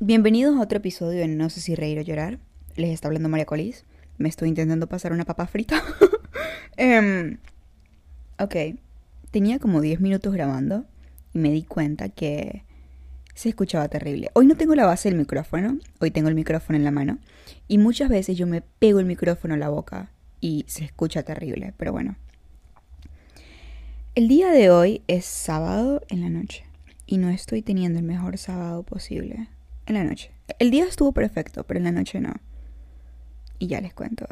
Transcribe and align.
Bienvenidos 0.00 0.56
a 0.56 0.60
otro 0.60 0.78
episodio 0.78 1.18
de 1.18 1.26
No 1.26 1.50
sé 1.50 1.60
si 1.60 1.74
reír 1.74 1.98
o 1.98 2.02
llorar. 2.02 2.38
Les 2.76 2.90
está 2.90 3.08
hablando 3.08 3.28
María 3.28 3.46
Colis. 3.46 3.84
Me 4.16 4.28
estoy 4.28 4.48
intentando 4.48 4.86
pasar 4.86 5.12
una 5.12 5.24
papa 5.24 5.48
frita. 5.48 5.82
Em, 6.76 7.38
ok, 8.38 8.78
tenía 9.32 9.58
como 9.58 9.80
10 9.80 10.00
minutos 10.00 10.32
grabando 10.32 10.84
y 11.34 11.40
me 11.40 11.50
di 11.50 11.64
cuenta 11.64 12.10
que 12.10 12.62
se 13.34 13.48
escuchaba 13.48 13.88
terrible. 13.88 14.30
Hoy 14.34 14.46
no 14.46 14.56
tengo 14.56 14.76
la 14.76 14.86
base 14.86 15.08
del 15.08 15.18
micrófono, 15.18 15.78
hoy 15.98 16.12
tengo 16.12 16.28
el 16.28 16.36
micrófono 16.36 16.76
en 16.78 16.84
la 16.84 16.92
mano 16.92 17.18
y 17.66 17.78
muchas 17.78 18.08
veces 18.08 18.38
yo 18.38 18.46
me 18.46 18.60
pego 18.60 19.00
el 19.00 19.06
micrófono 19.06 19.54
a 19.54 19.58
la 19.58 19.68
boca 19.68 20.12
y 20.40 20.64
se 20.68 20.84
escucha 20.84 21.24
terrible, 21.24 21.74
pero 21.76 21.90
bueno. 21.90 22.14
El 24.14 24.28
día 24.28 24.52
de 24.52 24.70
hoy 24.70 25.02
es 25.08 25.24
sábado 25.24 26.02
en 26.08 26.20
la 26.20 26.30
noche 26.30 26.64
y 27.04 27.18
no 27.18 27.30
estoy 27.30 27.62
teniendo 27.62 27.98
el 27.98 28.04
mejor 28.04 28.38
sábado 28.38 28.84
posible 28.84 29.48
en 29.88 29.94
la 29.94 30.04
noche. 30.04 30.30
El 30.58 30.70
día 30.70 30.84
estuvo 30.84 31.12
perfecto, 31.12 31.64
pero 31.64 31.78
en 31.78 31.84
la 31.84 31.92
noche 31.92 32.20
no. 32.20 32.34
Y 33.58 33.66
ya 33.66 33.80
les 33.80 33.94
cuento. 33.94 34.26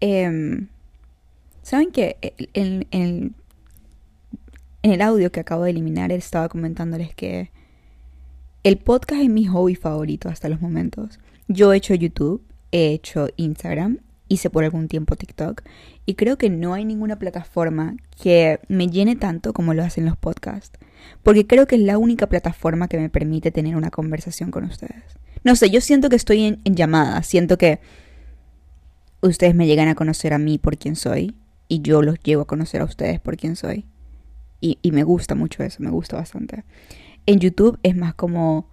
Em, 0.00 0.68
¿Saben 1.62 1.90
que 1.90 2.16
en, 2.52 2.86
en, 2.90 3.34
el 4.82 5.00
audio 5.00 5.32
que 5.32 5.40
acabo 5.40 5.64
de 5.64 5.70
eliminar 5.70 6.12
estaba 6.12 6.48
comentándoles 6.48 7.14
que 7.14 7.50
el 8.62 8.76
podcast 8.76 9.22
es 9.22 9.30
mi 9.30 9.46
hobby 9.46 9.74
favorito 9.74 10.28
hasta 10.28 10.48
los 10.48 10.60
momentos? 10.60 11.18
Yo 11.48 11.72
he 11.72 11.78
hecho 11.78 11.94
YouTube, 11.94 12.42
he 12.70 12.92
hecho 12.92 13.28
Instagram, 13.36 13.98
hice 14.28 14.50
por 14.50 14.64
algún 14.64 14.88
tiempo 14.88 15.16
TikTok 15.16 15.62
y 16.06 16.14
creo 16.14 16.36
que 16.36 16.50
no 16.50 16.74
hay 16.74 16.84
ninguna 16.84 17.18
plataforma 17.18 17.96
que 18.22 18.60
me 18.68 18.88
llene 18.88 19.16
tanto 19.16 19.52
como 19.52 19.74
lo 19.74 19.82
hacen 19.82 20.04
los 20.04 20.16
podcasts 20.16 20.78
porque 21.22 21.46
creo 21.46 21.66
que 21.66 21.76
es 21.76 21.82
la 21.82 21.98
única 21.98 22.28
plataforma 22.28 22.88
que 22.88 22.98
me 22.98 23.08
permite 23.08 23.50
tener 23.50 23.76
una 23.76 23.90
conversación 23.90 24.50
con 24.50 24.64
ustedes. 24.64 25.02
No 25.42 25.56
sé, 25.56 25.70
yo 25.70 25.80
siento 25.80 26.08
que 26.08 26.16
estoy 26.16 26.44
en, 26.44 26.74
llamada, 26.74 27.22
siento 27.22 27.58
que 27.58 27.80
ustedes 29.20 29.54
me 29.54 29.66
llegan 29.66 29.88
a 29.88 29.94
conocer 29.94 30.32
a 30.32 30.38
mí 30.38 30.58
por 30.58 30.78
quien 30.78 30.96
soy 30.96 31.34
y 31.68 31.80
yo 31.82 32.02
los 32.02 32.18
llevo 32.20 32.42
a 32.42 32.46
conocer 32.46 32.80
a 32.80 32.84
ustedes 32.84 33.20
por 33.20 33.36
quien 33.36 33.56
soy. 33.56 33.86
Y, 34.60 34.78
y 34.80 34.92
me 34.92 35.02
gusta 35.02 35.34
mucho 35.34 35.62
eso, 35.62 35.82
me 35.82 35.90
gusta 35.90 36.16
bastante. 36.16 36.64
En 37.26 37.40
YouTube 37.40 37.78
es 37.82 37.96
más 37.96 38.14
como 38.14 38.68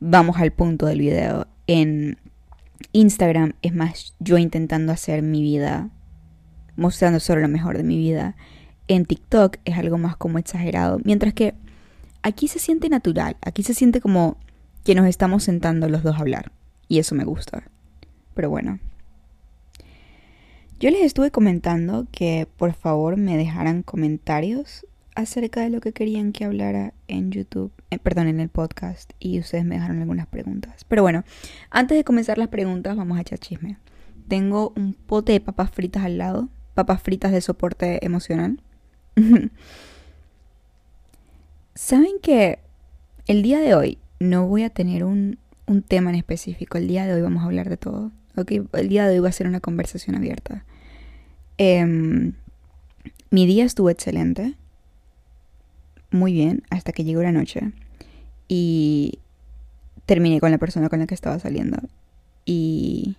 vamos 0.00 0.36
al 0.38 0.52
punto 0.52 0.86
del 0.86 1.00
video. 1.00 1.46
En 1.66 2.18
Instagram 2.92 3.54
es 3.62 3.74
más 3.74 4.14
yo 4.18 4.38
intentando 4.38 4.92
hacer 4.92 5.22
mi 5.22 5.42
vida, 5.42 5.90
mostrando 6.76 7.20
solo 7.20 7.40
lo 7.40 7.48
mejor 7.48 7.76
de 7.76 7.84
mi 7.84 7.96
vida. 7.96 8.36
En 8.88 9.06
TikTok 9.06 9.58
es 9.64 9.78
algo 9.78 9.98
más 9.98 10.16
como 10.16 10.38
exagerado. 10.38 11.00
Mientras 11.04 11.32
que 11.34 11.54
aquí 12.22 12.48
se 12.48 12.58
siente 12.58 12.88
natural, 12.88 13.36
aquí 13.42 13.62
se 13.62 13.74
siente 13.74 14.00
como 14.00 14.36
que 14.84 14.94
nos 14.94 15.06
estamos 15.06 15.44
sentando 15.44 15.88
los 15.88 16.02
dos 16.02 16.16
a 16.16 16.20
hablar. 16.20 16.52
Y 16.88 16.98
eso 16.98 17.14
me 17.14 17.24
gusta. 17.24 17.64
Pero 18.34 18.50
bueno. 18.50 18.78
Yo 20.80 20.90
les 20.90 21.02
estuve 21.02 21.30
comentando 21.30 22.08
que 22.10 22.48
por 22.56 22.72
favor 22.72 23.16
me 23.16 23.36
dejaran 23.36 23.84
comentarios 23.84 24.84
acerca 25.14 25.60
de 25.60 25.70
lo 25.70 25.80
que 25.80 25.92
querían 25.92 26.32
que 26.32 26.44
hablara 26.44 26.92
en 27.06 27.30
YouTube, 27.30 27.72
eh, 27.90 27.98
perdón, 27.98 28.26
en 28.26 28.40
el 28.40 28.48
podcast, 28.48 29.12
y 29.20 29.38
ustedes 29.38 29.64
me 29.64 29.76
dejaron 29.76 30.00
algunas 30.00 30.26
preguntas. 30.26 30.84
Pero 30.88 31.02
bueno, 31.02 31.22
antes 31.70 31.96
de 31.96 32.02
comenzar 32.02 32.38
las 32.38 32.48
preguntas, 32.48 32.96
vamos 32.96 33.18
a 33.18 33.20
echar 33.20 33.38
chisme. 33.38 33.78
Tengo 34.26 34.72
un 34.74 34.94
pote 34.94 35.32
de 35.32 35.40
papas 35.40 35.70
fritas 35.70 36.04
al 36.04 36.18
lado, 36.18 36.48
papas 36.74 37.02
fritas 37.02 37.30
de 37.30 37.40
soporte 37.42 38.04
emocional. 38.04 38.60
Saben 41.74 42.18
que 42.22 42.58
el 43.26 43.42
día 43.42 43.60
de 43.60 43.74
hoy 43.74 43.98
no 44.20 44.46
voy 44.46 44.62
a 44.62 44.70
tener 44.70 45.04
un, 45.04 45.38
tema 45.88 46.10
en 46.10 46.16
específico. 46.16 46.76
El 46.76 46.86
día 46.86 47.06
de 47.06 47.14
hoy 47.14 47.22
vamos 47.22 47.42
a 47.42 47.46
hablar 47.46 47.70
de 47.70 47.78
todo. 47.78 48.10
El 48.74 48.88
día 48.88 49.06
de 49.06 49.14
hoy 49.14 49.20
va 49.20 49.30
a 49.30 49.32
ser 49.32 49.46
una 49.46 49.60
conversación 49.60 50.16
abierta. 50.16 50.64
Em, 51.56 52.34
mi 53.30 53.46
día 53.46 53.64
estuvo 53.64 53.88
excelente. 53.88 54.54
Muy 56.10 56.34
bien, 56.34 56.62
hasta 56.68 56.92
que 56.92 57.04
llegó 57.04 57.22
la 57.22 57.32
noche. 57.32 57.72
Y 58.48 59.18
terminé 60.04 60.40
con 60.40 60.50
la 60.50 60.58
persona 60.58 60.90
con 60.90 60.98
la 60.98 61.06
que 61.06 61.14
estaba 61.14 61.38
saliendo. 61.38 61.78
Y... 62.44 63.16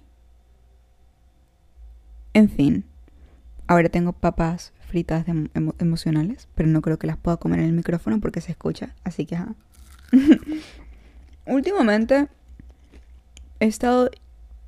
En 2.36 2.50
fin. 2.50 2.84
Ahora 3.66 3.90
tengo 3.90 4.14
papas 4.14 4.74
fritas 4.94 5.26
emocionales, 5.80 6.48
pero 6.54 6.70
no 6.70 6.84
creo 6.84 7.00
que 7.00 7.08
las 7.08 7.18
pueda 7.18 7.38
comer 7.38 7.62
en 7.62 7.66
el 7.66 7.74
micrófono 7.74 8.20
porque 8.20 8.42
se 8.42 8.52
escucha, 8.52 8.94
así 9.04 9.26
que 9.26 9.36
Últimamente 11.48 12.28
he 13.60 13.66
estado 13.66 14.12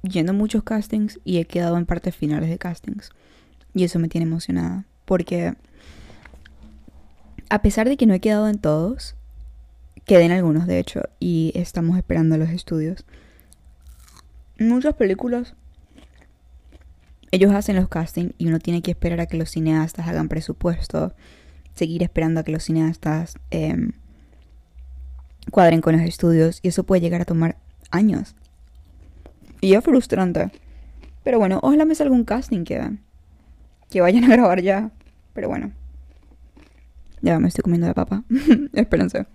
yendo 0.01 0.33
muchos 0.33 0.63
castings 0.63 1.19
y 1.23 1.37
he 1.37 1.45
quedado 1.45 1.77
en 1.77 1.85
partes 1.85 2.15
finales 2.15 2.49
de 2.49 2.57
castings. 2.57 3.11
Y 3.75 3.83
eso 3.83 3.99
me 3.99 4.07
tiene 4.07 4.25
emocionada, 4.25 4.85
porque 5.05 5.53
a 7.51 7.61
pesar 7.61 7.87
de 7.87 7.95
que 7.95 8.07
no 8.07 8.15
he 8.15 8.19
quedado 8.19 8.49
en 8.49 8.57
todos, 8.57 9.13
quedé 10.07 10.23
en 10.23 10.31
algunos 10.31 10.65
de 10.65 10.79
hecho 10.79 11.03
y 11.19 11.51
estamos 11.53 11.97
esperando 11.97 12.35
los 12.39 12.49
estudios. 12.49 13.05
Muchas 14.57 14.95
películas 14.95 15.53
ellos 17.35 17.53
hacen 17.53 17.75
los 17.75 17.89
castings 17.89 18.33
y 18.37 18.47
uno 18.47 18.59
tiene 18.59 18.81
que 18.81 18.91
esperar 18.91 19.19
a 19.19 19.25
que 19.25 19.37
los 19.37 19.49
cineastas 19.49 20.07
hagan 20.07 20.29
presupuesto, 20.29 21.13
seguir 21.73 22.01
esperando 22.01 22.39
a 22.39 22.43
que 22.43 22.53
los 22.53 22.63
cineastas 22.63 23.35
em, 23.51 23.91
cuadren 25.51 25.81
con 25.81 25.97
los 25.97 26.07
estudios 26.07 26.59
y 26.63 26.69
eso 26.69 26.85
puede 26.85 27.01
llegar 27.01 27.21
a 27.21 27.25
tomar 27.25 27.57
años. 27.91 28.35
Y 29.59 29.73
es 29.73 29.83
frustrante. 29.83 30.49
Pero 31.23 31.37
bueno, 31.37 31.59
ojalá 31.61 31.85
me 31.85 31.95
salga 31.95 32.15
un 32.15 32.23
casting 32.23 32.63
que, 32.63 32.81
que 33.89 34.01
vayan 34.01 34.23
a 34.23 34.27
grabar 34.35 34.61
ya. 34.61 34.91
Pero 35.33 35.49
bueno. 35.49 35.73
Ya 37.21 37.37
me 37.39 37.49
estoy 37.49 37.63
comiendo 37.63 37.87
de 37.87 37.93
papa. 37.93 38.23
Espérense. 38.73 39.25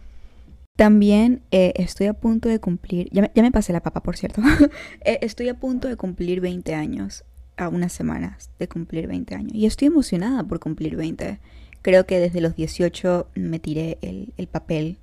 También 0.76 1.42
eh, 1.50 1.74
estoy 1.76 2.06
a 2.06 2.14
punto 2.14 2.48
de 2.48 2.60
cumplir, 2.60 3.10
ya 3.12 3.20
me, 3.20 3.30
ya 3.34 3.42
me 3.42 3.52
pasé 3.52 3.74
la 3.74 3.82
papa 3.82 4.02
por 4.02 4.16
cierto, 4.16 4.40
eh, 5.04 5.18
estoy 5.20 5.50
a 5.50 5.54
punto 5.58 5.88
de 5.88 5.96
cumplir 5.96 6.40
20 6.40 6.74
años 6.74 7.24
a 7.60 7.68
unas 7.68 7.92
semanas 7.92 8.50
de 8.58 8.68
cumplir 8.68 9.06
20 9.06 9.34
años. 9.34 9.54
Y 9.54 9.66
estoy 9.66 9.88
emocionada 9.88 10.42
por 10.44 10.60
cumplir 10.60 10.96
20. 10.96 11.38
Creo 11.82 12.06
que 12.06 12.18
desde 12.18 12.40
los 12.40 12.56
18 12.56 13.28
me 13.34 13.58
tiré 13.58 13.98
el, 14.02 14.32
el 14.36 14.46
papel 14.46 14.98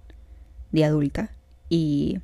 de 0.72 0.85
adulta 0.85 1.31
y 1.69 2.19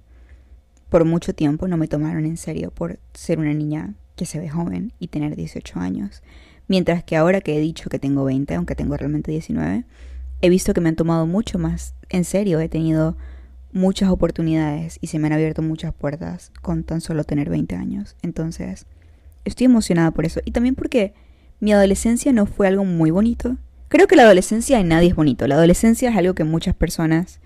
por 0.90 1.06
mucho 1.06 1.34
tiempo 1.34 1.68
no 1.68 1.78
me 1.78 1.88
tomaron 1.88 2.26
en 2.26 2.38
serio 2.38 2.72
por 2.72 3.00
ser 3.14 3.40
una 3.40 3.54
niña 3.54 3.96
que 4.16 4.26
se 4.26 4.40
ve 4.40 4.50
joven 4.50 4.94
y 5.00 5.08
tener 5.08 5.36
18 5.36 5.80
años. 5.80 6.22
Mientras 6.68 7.04
que 7.04 7.16
ahora 7.16 7.42
que 7.42 7.58
he 7.58 7.60
dicho 7.60 7.90
que 7.90 8.00
tengo 8.00 8.24
20, 8.24 8.54
aunque 8.56 8.76
tengo 8.76 8.96
realmente 8.96 9.32
19, 9.32 9.86
he 10.42 10.50
visto 10.50 10.74
que 10.74 10.82
me 10.82 10.90
han 10.90 10.96
tomado 10.96 11.26
mucho 11.26 11.60
más 11.60 11.96
en 12.10 12.24
serio. 12.26 12.60
He 12.60 12.70
tenido 12.70 13.18
muchas 13.72 14.10
oportunidades 14.10 15.00
y 15.02 15.08
se 15.08 15.20
me 15.20 15.28
han 15.28 15.34
abierto 15.34 15.62
muchas 15.62 15.94
puertas 15.94 16.52
con 16.62 16.84
tan 16.84 17.02
solo 17.02 17.24
tener 17.24 17.50
20 17.50 17.76
años. 17.76 18.16
Entonces, 18.22 18.86
estoy 19.46 19.66
emocionada 19.66 20.12
por 20.12 20.26
eso. 20.26 20.42
Y 20.46 20.52
también 20.52 20.76
porque 20.76 21.14
mi 21.60 21.74
adolescencia 21.74 22.32
no 22.34 22.46
fue 22.46 22.68
algo 22.68 22.86
muy 22.86 23.12
bonito. 23.12 23.58
Creo 23.88 24.08
que 24.08 24.16
la 24.16 24.24
adolescencia 24.24 24.80
en 24.80 24.90
nadie 24.90 25.10
es 25.10 25.16
bonito. 25.16 25.48
La 25.48 25.56
adolescencia 25.56 26.10
es 26.10 26.18
algo 26.18 26.34
que 26.34 26.44
muchas 26.44 26.76
personas, 26.76 27.40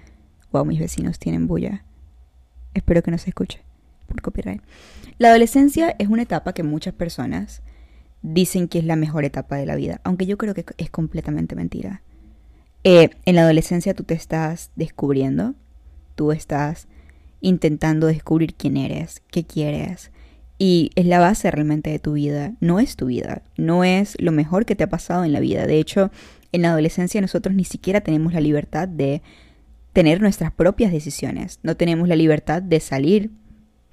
wow, 0.51 0.65
mis 0.65 0.79
vecinos 0.79 1.19
tienen 1.19 1.47
bulla. 1.47 1.83
Espero 2.73 3.03
que 3.03 3.11
no 3.11 3.17
se 3.17 3.29
escuche 3.29 3.61
por 4.07 4.21
copyright. 4.21 4.61
La 5.17 5.29
adolescencia 5.29 5.95
es 5.99 6.07
una 6.07 6.21
etapa 6.21 6.53
que 6.53 6.63
muchas 6.63 6.93
personas 6.93 7.61
dicen 8.21 8.67
que 8.67 8.79
es 8.79 8.85
la 8.85 8.95
mejor 8.95 9.25
etapa 9.25 9.57
de 9.57 9.65
la 9.65 9.75
vida, 9.75 10.01
aunque 10.03 10.25
yo 10.25 10.37
creo 10.37 10.53
que 10.53 10.65
es 10.77 10.89
completamente 10.89 11.55
mentira. 11.55 12.01
Eh, 12.83 13.09
en 13.25 13.35
la 13.35 13.41
adolescencia 13.41 13.93
tú 13.93 14.03
te 14.03 14.13
estás 14.13 14.71
descubriendo, 14.75 15.55
tú 16.15 16.31
estás 16.31 16.87
intentando 17.41 18.07
descubrir 18.07 18.55
quién 18.55 18.77
eres, 18.77 19.21
qué 19.29 19.43
quieres, 19.43 20.11
y 20.59 20.92
es 20.95 21.06
la 21.06 21.19
base 21.19 21.50
realmente 21.51 21.89
de 21.89 22.00
tu 22.00 22.13
vida. 22.13 22.54
No 22.59 22.80
es 22.80 22.95
tu 22.95 23.07
vida, 23.07 23.42
no 23.57 23.83
es 23.83 24.19
lo 24.19 24.31
mejor 24.31 24.65
que 24.65 24.75
te 24.75 24.83
ha 24.83 24.89
pasado 24.89 25.24
en 25.24 25.33
la 25.33 25.39
vida. 25.39 25.68
De 25.68 25.80
hecho, 25.80 26.12
en 26.51 26.63
la 26.63 26.69
adolescencia 26.71 27.21
nosotros 27.21 27.56
ni 27.56 27.63
siquiera 27.63 28.01
tenemos 28.01 28.33
la 28.33 28.42
libertad 28.42 28.88
de 28.88 29.21
tener 29.94 30.21
nuestras 30.21 30.51
propias 30.51 30.92
decisiones. 30.92 31.59
No 31.63 31.77
tenemos 31.77 32.07
la 32.07 32.15
libertad 32.15 32.62
de 32.62 32.80
salir 32.80 33.31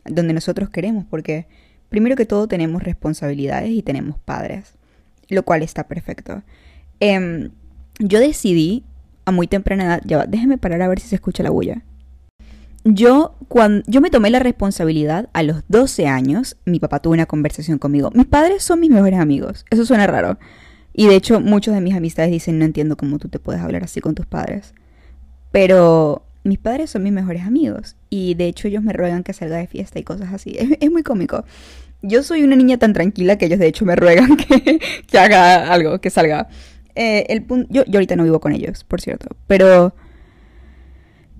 donde 0.05 0.35
nosotros 0.35 0.71
queremos, 0.71 1.05
porque 1.09 1.47
primero 1.89 2.17
que 2.17 2.27
todo 2.27 2.47
tenemos 2.49 2.83
responsabilidades 2.83 3.71
y 3.71 3.83
tenemos 3.83 4.19
padres, 4.19 4.75
lo 5.29 5.43
cual 5.45 5.63
está 5.63 5.85
perfecto. 5.89 6.43
Em, 7.01 7.51
yo 7.99 8.21
decidí 8.21 8.85
a 9.25 9.33
muy 9.33 9.47
temprana 9.47 9.85
edad, 9.85 10.03
ya 10.05 10.27
déjeme 10.27 10.59
parar 10.59 10.83
a 10.83 10.89
ver 10.89 11.01
si 11.01 11.09
se 11.09 11.15
escucha 11.15 11.43
la 11.43 11.51
bulla 11.51 11.83
yo, 12.85 13.37
cuando, 13.49 13.83
yo 13.87 14.01
me 14.01 14.11
tomé 14.11 14.31
la 14.31 14.39
responsabilidad 14.39 15.31
a 15.33 15.43
los 15.43 15.63
12 15.69 16.07
años, 16.07 16.57
mi 16.67 16.79
papá 16.79 17.01
tuvo 17.01 17.15
una 17.15 17.27
conversación 17.27 17.79
conmigo. 17.79 18.11
Mis 18.15 18.27
padres 18.27 18.63
son 18.63 18.81
mis 18.81 18.91
mejores 18.91 19.19
amigos, 19.19 19.65
eso 19.71 19.87
suena 19.87 20.07
raro. 20.07 20.39
Y 20.93 21.09
de 21.09 21.17
hecho 21.17 21.41
muchos 21.41 21.75
de 21.75 21.81
mis 21.81 21.95
amistades 21.95 22.31
dicen, 22.31 22.59
no 22.59 22.65
entiendo 22.65 22.97
cómo 22.97 23.19
tú 23.19 23.29
te 23.29 23.39
puedes 23.39 23.63
hablar 23.63 23.85
así 23.85 24.01
con 24.01 24.15
tus 24.15 24.27
padres. 24.27 24.75
Pero 25.51 26.27
mis 26.45 26.59
padres 26.59 26.91
son 26.91 27.03
mis 27.03 27.13
mejores 27.13 27.43
amigos 27.43 27.97
y 28.11 28.35
de 28.35 28.47
hecho 28.47 28.69
ellos 28.69 28.83
me 28.83 28.93
ruegan 28.93 29.25
que 29.25 29.33
salga 29.33 29.57
de 29.57 29.67
fiesta 29.67 29.99
y 29.99 30.03
cosas 30.03 30.33
así. 30.33 30.57
Es, 30.81 30.91
muy 30.91 31.03
cómico. 31.03 31.45
Yo 32.03 32.23
soy 32.23 32.43
una 32.43 32.55
niña 32.55 32.77
tan 32.77 32.93
tranquila 32.93 33.39
que 33.39 33.47
ellos 33.47 33.59
de 33.59 33.67
hecho 33.67 33.87
me 33.87 33.97
ruegan 33.97 34.37
que, 35.09 35.19
haga 35.19 35.73
algo, 35.73 36.01
que 36.01 36.11
salga. 36.11 36.49
Eh, 36.95 37.25
el 37.31 37.47
yo, 37.71 37.85
yo 37.87 37.95
ahorita 37.95 38.15
no 38.15 38.25
vivo 38.25 38.41
con 38.41 38.53
ellos, 38.53 38.85
por 38.85 39.01
cierto, 39.01 39.35
pero 39.47 39.95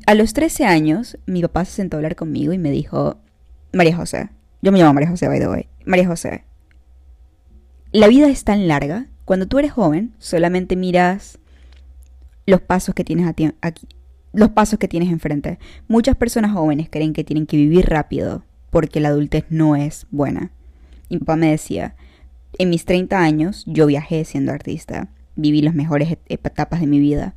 a 0.07 0.15
los 0.15 0.35
13 0.35 0.65
años 0.65 1.19
mi 1.27 1.43
papá 1.43 1.65
se 1.65 1.73
sentó 1.73 1.97
a 1.97 1.99
hablar 1.99 2.17
conmigo 2.17 2.53
y 2.53 2.59
me 2.59 2.71
dijo, 2.71 3.19
María 3.73 3.97
José, 3.97 4.31
yo 4.63 4.73
me 4.73 4.79
llamo 4.79 4.95
María 4.95 5.11
José, 5.11 5.29
by 5.29 5.39
the 5.39 5.49
way, 5.49 5.69
María 5.85 6.07
José, 6.07 6.45
la 7.93 8.09
vida 8.09 8.29
es 8.29 8.43
tan 8.45 8.67
larga, 8.67 9.07
cuando 9.25 9.47
tú 9.47 9.59
eres 9.59 9.73
joven 9.73 10.15
solamente 10.19 10.77
miras 10.77 11.39
los 12.47 12.61
pasos 12.61 12.95
que 12.95 13.05
tienes 13.05 13.27
aquí, 13.29 13.51
los 14.33 14.51
pasos 14.51 14.79
que 14.79 14.89
tienes 14.89 15.11
enfrente. 15.11 15.59
Muchas 15.89 16.17
personas 16.17 16.53
jóvenes 16.53 16.89
creen 16.91 17.13
que 17.13 17.25
tienen 17.25 17.47
que 17.47 17.57
vivir 17.57 17.87
rápido 17.87 18.45
porque 18.71 19.01
la 19.01 19.11
adultez 19.11 19.45
no 19.49 19.77
es 19.77 20.07
buena. 20.11 20.51
Mi 21.09 21.19
papá 21.19 21.37
me 21.37 21.51
decía, 21.51 21.95
en 22.59 22.71
mis 22.71 22.85
30 22.85 23.19
años 23.19 23.63
yo 23.67 23.87
viajé 23.87 24.25
siendo 24.25 24.53
artista, 24.53 25.09
viví 25.37 25.63
las 25.63 25.75
mejores 25.75 26.19
etapas 26.29 26.81
de 26.81 26.87
mi 26.87 26.99
vida. 26.99 27.35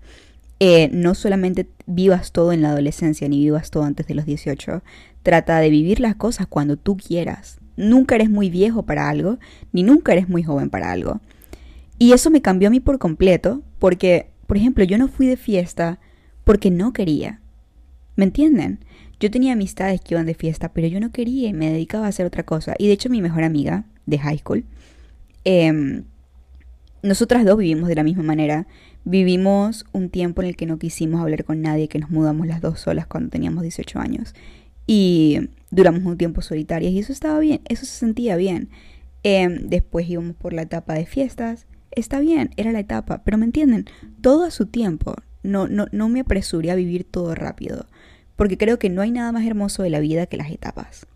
Eh, 0.59 0.89
no 0.91 1.13
solamente 1.13 1.69
vivas 1.85 2.31
todo 2.31 2.51
en 2.51 2.63
la 2.63 2.71
adolescencia 2.71 3.29
ni 3.29 3.39
vivas 3.39 3.69
todo 3.69 3.83
antes 3.83 4.07
de 4.07 4.15
los 4.15 4.25
18, 4.25 4.81
trata 5.21 5.59
de 5.59 5.69
vivir 5.69 5.99
las 5.99 6.15
cosas 6.15 6.47
cuando 6.47 6.77
tú 6.77 6.97
quieras. 6.97 7.59
Nunca 7.75 8.15
eres 8.15 8.29
muy 8.29 8.49
viejo 8.49 8.83
para 8.83 9.07
algo, 9.07 9.37
ni 9.71 9.83
nunca 9.83 10.13
eres 10.13 10.29
muy 10.29 10.41
joven 10.41 10.69
para 10.69 10.91
algo. 10.91 11.21
Y 11.99 12.13
eso 12.13 12.31
me 12.31 12.41
cambió 12.41 12.69
a 12.69 12.71
mí 12.71 12.79
por 12.79 12.97
completo, 12.97 13.61
porque, 13.77 14.31
por 14.47 14.57
ejemplo, 14.57 14.83
yo 14.83 14.97
no 14.97 15.07
fui 15.07 15.27
de 15.27 15.37
fiesta 15.37 15.99
porque 16.43 16.71
no 16.71 16.91
quería. 16.91 17.39
¿Me 18.15 18.25
entienden? 18.25 18.79
Yo 19.19 19.29
tenía 19.29 19.53
amistades 19.53 20.01
que 20.01 20.15
iban 20.15 20.25
de 20.25 20.33
fiesta, 20.33 20.73
pero 20.73 20.87
yo 20.87 20.99
no 20.99 21.11
quería 21.11 21.49
y 21.49 21.53
me 21.53 21.71
dedicaba 21.71 22.05
a 22.05 22.09
hacer 22.09 22.25
otra 22.25 22.43
cosa. 22.43 22.73
Y 22.79 22.87
de 22.87 22.93
hecho 22.93 23.09
mi 23.09 23.21
mejor 23.21 23.43
amiga 23.43 23.85
de 24.07 24.17
high 24.17 24.39
school, 24.39 24.65
eh, 25.45 26.03
nosotras 27.03 27.45
dos 27.45 27.57
vivimos 27.57 27.87
de 27.87 27.95
la 27.95 28.03
misma 28.03 28.23
manera. 28.23 28.67
Vivimos 29.09 29.85
un 29.93 30.09
tiempo 30.09 30.41
en 30.41 30.49
el 30.49 30.57
que 30.57 30.65
no 30.65 30.79
quisimos 30.79 31.21
hablar 31.21 31.45
con 31.45 31.61
nadie, 31.61 31.87
que 31.87 31.97
nos 31.97 32.09
mudamos 32.09 32.45
las 32.45 32.59
dos 32.59 32.81
solas 32.81 33.07
cuando 33.07 33.29
teníamos 33.29 33.61
18 33.63 33.99
años. 33.99 34.35
Y 34.85 35.49
duramos 35.71 36.03
un 36.03 36.17
tiempo 36.17 36.41
solitarias 36.41 36.91
y 36.91 36.99
eso 36.99 37.13
estaba 37.13 37.39
bien, 37.39 37.61
eso 37.69 37.85
se 37.85 37.93
sentía 37.93 38.35
bien. 38.35 38.67
Eh, 39.23 39.47
después 39.61 40.09
íbamos 40.09 40.35
por 40.35 40.51
la 40.51 40.63
etapa 40.63 40.93
de 40.93 41.05
fiestas. 41.05 41.67
Está 41.91 42.19
bien, 42.19 42.49
era 42.57 42.73
la 42.73 42.81
etapa, 42.81 43.23
pero 43.23 43.37
me 43.37 43.45
entienden, 43.45 43.85
todo 44.19 44.43
a 44.43 44.51
su 44.51 44.65
tiempo 44.65 45.15
no, 45.41 45.69
no, 45.69 45.87
no 45.93 46.09
me 46.09 46.19
apresuré 46.19 46.71
a 46.71 46.75
vivir 46.75 47.05
todo 47.05 47.33
rápido, 47.33 47.85
porque 48.35 48.57
creo 48.57 48.77
que 48.77 48.89
no 48.89 49.01
hay 49.01 49.11
nada 49.11 49.31
más 49.31 49.45
hermoso 49.45 49.83
de 49.83 49.89
la 49.89 50.01
vida 50.01 50.25
que 50.25 50.35
las 50.35 50.51
etapas. 50.51 51.07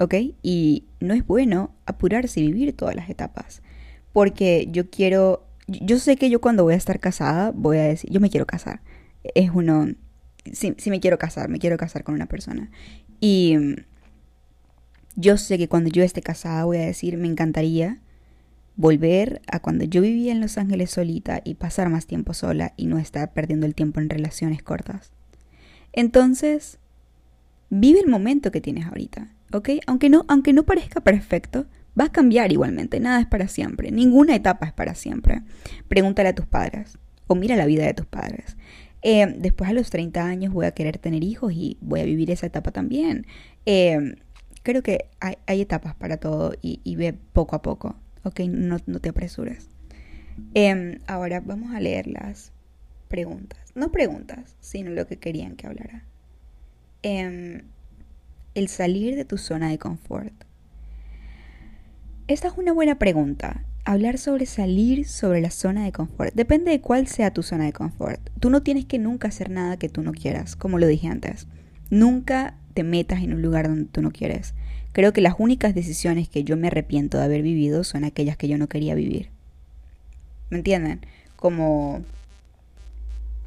¿Ok? 0.00 0.14
Y 0.42 0.86
no 0.98 1.14
es 1.14 1.24
bueno 1.24 1.70
apurarse 1.86 2.40
y 2.40 2.48
vivir 2.48 2.76
todas 2.76 2.96
las 2.96 3.08
etapas, 3.08 3.62
porque 4.12 4.66
yo 4.72 4.90
quiero, 4.90 5.46
yo 5.66 5.98
sé 5.98 6.16
que 6.16 6.30
yo 6.30 6.40
cuando 6.40 6.64
voy 6.64 6.74
a 6.74 6.76
estar 6.78 7.00
casada 7.00 7.52
voy 7.54 7.78
a 7.78 7.84
decir, 7.84 8.10
yo 8.10 8.20
me 8.20 8.30
quiero 8.30 8.46
casar. 8.46 8.80
Es 9.34 9.50
uno, 9.52 9.88
sí, 10.52 10.74
sí 10.76 10.90
me 10.90 11.00
quiero 11.00 11.18
casar, 11.18 11.48
me 11.48 11.58
quiero 11.58 11.76
casar 11.76 12.04
con 12.04 12.14
una 12.14 12.26
persona. 12.26 12.70
Y 13.20 13.56
yo 15.16 15.36
sé 15.36 15.58
que 15.58 15.68
cuando 15.68 15.90
yo 15.90 16.02
esté 16.02 16.22
casada 16.22 16.64
voy 16.64 16.78
a 16.78 16.86
decir, 16.86 17.16
me 17.16 17.28
encantaría 17.28 18.00
volver 18.76 19.40
a 19.46 19.60
cuando 19.60 19.84
yo 19.84 20.02
vivía 20.02 20.32
en 20.32 20.40
Los 20.40 20.58
Ángeles 20.58 20.90
solita 20.90 21.40
y 21.44 21.54
pasar 21.54 21.88
más 21.88 22.06
tiempo 22.06 22.34
sola 22.34 22.74
y 22.76 22.86
no 22.86 22.98
estar 22.98 23.32
perdiendo 23.32 23.66
el 23.66 23.74
tiempo 23.74 24.00
en 24.00 24.10
relaciones 24.10 24.62
cortas. 24.62 25.12
Entonces, 25.92 26.78
vive 27.70 28.00
el 28.00 28.08
momento 28.08 28.50
que 28.50 28.60
tienes 28.60 28.86
ahorita, 28.86 29.32
¿ok? 29.52 29.70
Aunque 29.86 30.10
no, 30.10 30.24
aunque 30.28 30.52
no 30.52 30.64
parezca 30.64 31.00
perfecto, 31.00 31.66
va 31.98 32.04
a 32.06 32.12
cambiar 32.12 32.52
igualmente, 32.52 33.00
nada 33.00 33.20
es 33.20 33.26
para 33.26 33.48
siempre, 33.48 33.90
ninguna 33.90 34.34
etapa 34.34 34.66
es 34.66 34.72
para 34.72 34.94
siempre. 34.94 35.42
Pregúntale 35.88 36.30
a 36.30 36.34
tus 36.34 36.46
padres 36.46 36.98
o 37.26 37.34
mira 37.34 37.56
la 37.56 37.66
vida 37.66 37.86
de 37.86 37.94
tus 37.94 38.06
padres. 38.06 38.56
Eh, 39.02 39.34
después 39.38 39.68
a 39.68 39.74
los 39.74 39.90
30 39.90 40.24
años 40.24 40.52
voy 40.52 40.66
a 40.66 40.72
querer 40.72 40.98
tener 40.98 41.22
hijos 41.22 41.52
y 41.52 41.76
voy 41.80 42.00
a 42.00 42.04
vivir 42.04 42.30
esa 42.30 42.46
etapa 42.46 42.70
también. 42.70 43.26
Eh, 43.66 44.16
creo 44.62 44.82
que 44.82 45.10
hay, 45.20 45.60
etapas 45.60 45.94
para 45.94 46.16
todo 46.16 46.54
y, 46.60 46.96
ve 46.96 47.12
poco 47.12 47.54
a 47.54 47.62
poco. 47.62 47.96
Ok, 48.24 48.40
no, 48.48 48.78
te 48.80 49.10
apresures. 49.10 49.68
Em, 50.54 50.98
ahora 51.06 51.40
vamos 51.40 51.74
a 51.74 51.80
leer 51.80 52.06
las 52.06 52.52
preguntas. 53.08 53.60
No 53.74 53.92
preguntas, 53.92 54.56
sino 54.60 54.90
lo 54.90 55.06
que 55.06 55.18
querían 55.18 55.54
que 55.54 55.66
hablara. 55.66 56.04
Em, 57.02 57.62
el 58.54 58.68
salir 58.68 59.16
de 59.16 59.26
tu 59.26 59.36
zona 59.36 59.68
de 59.68 59.78
confort. 59.78 60.32
Esta 62.26 62.48
es 62.48 62.54
una 62.56 62.72
buena 62.72 62.98
pregunta. 62.98 63.66
Hablar 63.84 64.16
sobre 64.16 64.46
salir 64.46 65.06
sobre 65.06 65.42
la 65.42 65.50
zona 65.50 65.84
de 65.84 65.92
confort. 65.92 66.32
Depende 66.32 66.70
de 66.70 66.80
cuál 66.80 67.06
sea 67.06 67.34
tu 67.34 67.42
zona 67.42 67.66
de 67.66 67.74
confort. 67.74 68.18
Tú 68.40 68.48
no 68.48 68.62
tienes 68.62 68.86
que 68.86 68.98
nunca 68.98 69.28
hacer 69.28 69.50
nada 69.50 69.76
que 69.76 69.90
tú 69.90 70.00
no 70.00 70.12
quieras, 70.12 70.56
como 70.56 70.78
lo 70.78 70.86
dije 70.86 71.06
antes. 71.06 71.48
Nunca 71.90 72.56
te 72.72 72.82
metas 72.82 73.22
en 73.22 73.34
un 73.34 73.42
lugar 73.42 73.68
donde 73.68 73.84
tú 73.84 74.00
no 74.00 74.10
quieres. 74.10 74.54
Creo 74.92 75.12
que 75.12 75.20
las 75.20 75.34
únicas 75.36 75.74
decisiones 75.74 76.30
que 76.30 76.44
yo 76.44 76.56
me 76.56 76.68
arrepiento 76.68 77.18
de 77.18 77.24
haber 77.24 77.42
vivido 77.42 77.84
son 77.84 78.04
aquellas 78.04 78.38
que 78.38 78.48
yo 78.48 78.56
no 78.56 78.68
quería 78.68 78.94
vivir. 78.94 79.28
¿Me 80.48 80.56
entienden? 80.56 81.00
Como, 81.36 82.00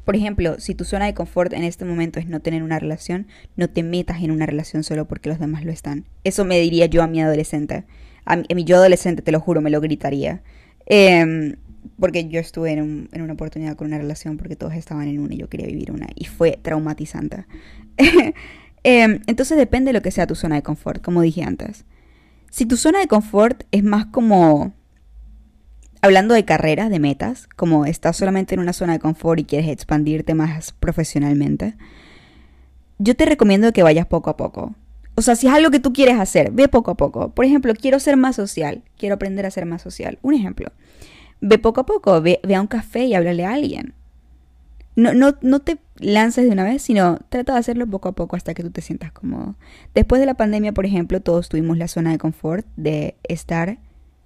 por 0.04 0.14
ejemplo, 0.14 0.60
si 0.60 0.76
tu 0.76 0.84
zona 0.84 1.06
de 1.06 1.14
confort 1.14 1.52
en 1.52 1.64
este 1.64 1.84
momento 1.84 2.20
es 2.20 2.28
no 2.28 2.38
tener 2.38 2.62
una 2.62 2.78
relación, 2.78 3.26
no 3.56 3.68
te 3.68 3.82
metas 3.82 4.22
en 4.22 4.30
una 4.30 4.46
relación 4.46 4.84
solo 4.84 5.08
porque 5.08 5.30
los 5.30 5.40
demás 5.40 5.64
lo 5.64 5.72
están. 5.72 6.04
Eso 6.22 6.44
me 6.44 6.60
diría 6.60 6.86
yo 6.86 7.02
a 7.02 7.08
mi 7.08 7.20
adolescente. 7.20 7.84
A 8.28 8.36
mi, 8.36 8.64
yo 8.64 8.76
adolescente, 8.76 9.22
te 9.22 9.32
lo 9.32 9.40
juro, 9.40 9.62
me 9.62 9.70
lo 9.70 9.80
gritaría. 9.80 10.42
Em, 10.84 11.56
porque 11.98 12.28
yo 12.28 12.40
estuve 12.40 12.72
en, 12.72 13.08
una 13.12 13.32
oportunidad 13.32 13.74
con 13.74 13.86
una 13.86 13.96
relación 13.96 14.36
porque 14.36 14.54
todos 14.54 14.74
estaban 14.74 15.08
en 15.08 15.18
una 15.18 15.34
y 15.34 15.38
yo 15.38 15.48
quería 15.48 15.66
vivir 15.66 15.90
una. 15.90 16.08
Y 16.14 16.26
fue 16.26 16.58
traumatizante. 16.60 17.46
Em, 18.84 19.22
entonces 19.26 19.58
depende 19.58 19.88
de 19.88 19.92
lo 19.94 20.02
que 20.02 20.12
sea 20.12 20.28
tu 20.28 20.36
zona 20.36 20.54
de 20.54 20.62
confort, 20.62 21.02
como 21.02 21.20
dije 21.20 21.42
antes. 21.42 21.84
Si 22.48 22.64
tu 22.64 22.76
zona 22.76 23.00
de 23.00 23.08
confort 23.08 23.64
es 23.72 23.82
más 23.82 24.06
como, 24.06 24.72
hablando 26.00 26.32
de 26.32 26.44
carreras, 26.44 26.88
de 26.88 27.00
metas, 27.00 27.48
como 27.56 27.86
estás 27.86 28.16
solamente 28.16 28.54
en 28.54 28.60
una 28.60 28.72
zona 28.72 28.92
de 28.92 29.00
confort 29.00 29.40
y 29.40 29.44
quieres 29.44 29.68
expandirte 29.68 30.34
más 30.34 30.72
profesionalmente, 30.72 31.74
yo 32.98 33.16
te 33.16 33.26
recomiendo 33.26 33.72
que 33.72 33.82
vayas 33.82 34.06
poco 34.06 34.30
a 34.30 34.36
poco. 34.36 34.74
O 35.18 35.20
sea, 35.20 35.34
si 35.34 35.48
es 35.48 35.52
algo 35.52 35.72
que 35.72 35.80
tú 35.80 35.92
quieres 35.92 36.20
hacer, 36.20 36.52
ve 36.52 36.68
poco 36.68 36.92
a 36.92 36.96
poco. 36.96 37.30
Por 37.30 37.44
ejemplo, 37.44 37.74
quiero 37.74 37.98
ser 37.98 38.16
más 38.16 38.36
social, 38.36 38.84
quiero 38.96 39.16
aprender 39.16 39.46
a 39.46 39.50
ser 39.50 39.66
más 39.66 39.82
social. 39.82 40.16
Un 40.22 40.32
ejemplo. 40.32 40.70
Ve 41.40 41.58
poco 41.58 41.80
a 41.80 41.86
poco, 41.86 42.22
ve, 42.22 42.38
a 42.54 42.60
un 42.60 42.68
café 42.68 43.04
y 43.04 43.14
háblale 43.14 43.44
a 43.44 43.52
alguien. 43.52 43.94
No, 44.94 45.14
no, 45.14 45.34
no 45.42 45.58
te 45.58 45.78
lances 45.96 46.44
de 46.44 46.52
una 46.52 46.62
vez, 46.62 46.82
sino 46.82 47.18
trata 47.30 47.54
de 47.54 47.58
hacerlo 47.58 47.84
poco 47.88 48.10
a 48.10 48.12
poco 48.12 48.36
hasta 48.36 48.54
que 48.54 48.62
tú 48.62 48.70
te 48.70 48.80
sientas 48.80 49.10
cómodo. 49.10 49.56
Después 49.92 50.20
de 50.20 50.26
la 50.26 50.34
pandemia, 50.34 50.72
por 50.72 50.86
ejemplo, 50.86 51.20
todos 51.20 51.48
tuvimos 51.48 51.78
la 51.78 51.88
zona 51.88 52.12
de 52.12 52.18
confort 52.18 52.64
de 52.76 53.16
estar 53.24 53.78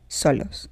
solos. 0.09 0.69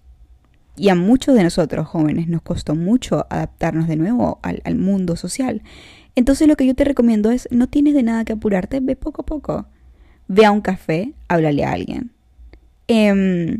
Y 0.76 0.90
a 0.90 0.94
muchos 0.94 1.34
de 1.34 1.44
nosotros 1.44 1.88
jóvenes 1.88 2.28
nos 2.28 2.42
costó 2.42 2.74
mucho 2.74 3.26
adaptarnos 3.30 3.88
de 3.88 3.96
nuevo 3.96 4.38
al 4.42 4.74
mundo 4.74 5.16
social. 5.16 5.62
Entonces 6.14 6.46
lo 6.46 6.56
que 6.56 6.66
yo 6.66 6.74
te 6.74 6.84
recomiendo 6.84 7.30
es, 7.30 7.48
no 7.50 7.68
tienes 7.68 7.94
de 7.94 8.02
nada 8.02 8.26
que 8.26 8.34
apurarte, 8.34 8.80
ve 8.80 8.96
poco 8.96 9.22
a 9.22 9.24
poco. 9.24 9.66
Ve 10.32 10.46
a 10.46 10.52
un 10.52 10.60
café, 10.60 11.12
háblale 11.26 11.64
a 11.64 11.72
alguien. 11.72 12.12
Eh, 12.86 13.58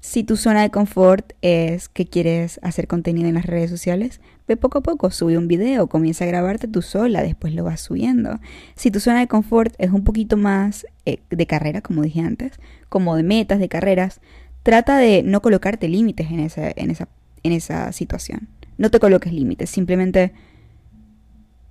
si 0.00 0.24
tu 0.24 0.38
zona 0.38 0.62
de 0.62 0.70
confort 0.70 1.34
es 1.42 1.90
que 1.90 2.06
quieres 2.06 2.58
hacer 2.62 2.86
contenido 2.86 3.28
en 3.28 3.34
las 3.34 3.44
redes 3.44 3.68
sociales, 3.68 4.22
ve 4.48 4.56
poco 4.56 4.78
a 4.78 4.82
poco, 4.82 5.10
sube 5.10 5.36
un 5.36 5.48
video, 5.48 5.86
comienza 5.88 6.24
a 6.24 6.28
grabarte 6.28 6.66
tú 6.66 6.80
sola, 6.80 7.22
después 7.22 7.54
lo 7.54 7.62
vas 7.62 7.82
subiendo. 7.82 8.40
Si 8.74 8.90
tu 8.90 9.00
zona 9.00 9.20
de 9.20 9.26
confort 9.26 9.74
es 9.76 9.90
un 9.90 10.02
poquito 10.02 10.38
más 10.38 10.86
eh, 11.04 11.18
de 11.28 11.46
carrera, 11.46 11.82
como 11.82 12.02
dije 12.02 12.20
antes, 12.20 12.52
como 12.88 13.14
de 13.14 13.22
metas, 13.22 13.58
de 13.58 13.68
carreras, 13.68 14.22
trata 14.62 14.96
de 14.96 15.22
no 15.22 15.42
colocarte 15.42 15.88
límites 15.88 16.30
en 16.30 16.40
esa, 16.40 16.70
en 16.74 16.90
esa, 16.90 17.08
en 17.42 17.52
esa 17.52 17.92
situación. 17.92 18.48
No 18.78 18.90
te 18.90 18.98
coloques 18.98 19.30
límites, 19.30 19.68
simplemente 19.68 20.32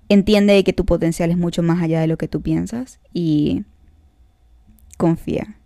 entiende 0.09 0.63
que 0.63 0.73
tu 0.73 0.85
potencial 0.85 1.31
es 1.31 1.37
mucho 1.37 1.63
más 1.63 1.81
allá 1.81 2.01
de 2.01 2.07
lo 2.07 2.19
que 2.19 2.27
tú 2.27 2.43
piensas 2.43 2.99
y 3.13 3.63
confía. 4.97 5.57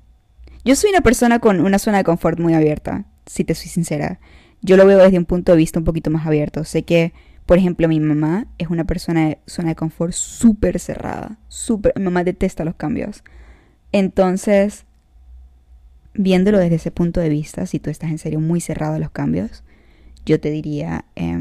Yo 0.65 0.75
soy 0.75 0.89
una 0.91 1.01
persona 1.01 1.39
con 1.39 1.61
una 1.61 1.79
zona 1.79 1.99
de 1.99 2.03
confort 2.03 2.39
muy 2.39 2.53
abierta, 2.53 3.05
si 3.25 3.43
te 3.43 3.55
soy 3.55 3.67
sincera. 3.67 4.19
Yo 4.61 4.75
lo 4.77 4.85
veo 4.85 4.99
desde 4.99 5.17
un 5.17 5.25
punto 5.25 5.53
de 5.53 5.57
vista 5.57 5.79
un 5.79 5.85
poquito 5.85 6.09
más 6.09 6.27
abierto. 6.27 6.63
Sé 6.63 6.83
que, 6.83 7.13
por 7.45 7.57
ejemplo, 7.57 7.87
mi 7.87 7.99
mamá 7.99 8.47
es 8.57 8.69
una 8.69 8.83
persona 8.83 9.29
de 9.29 9.39
zona 9.45 9.69
de 9.69 9.75
confort 9.75 10.13
súper 10.13 10.79
cerrada. 10.79 11.39
Súper, 11.47 11.93
mi 11.95 12.03
mamá 12.03 12.23
detesta 12.23 12.65
los 12.65 12.75
cambios. 12.75 13.23
Entonces, 13.91 14.85
viéndolo 16.13 16.59
desde 16.59 16.75
ese 16.75 16.91
punto 16.91 17.21
de 17.21 17.29
vista, 17.29 17.65
si 17.65 17.79
tú 17.79 17.89
estás 17.89 18.11
en 18.11 18.17
serio 18.17 18.39
muy 18.39 18.59
cerrado 18.59 18.95
a 18.95 18.99
los 18.99 19.11
cambios, 19.11 19.63
yo 20.25 20.39
te 20.39 20.51
diría, 20.51 21.05
eh, 21.15 21.39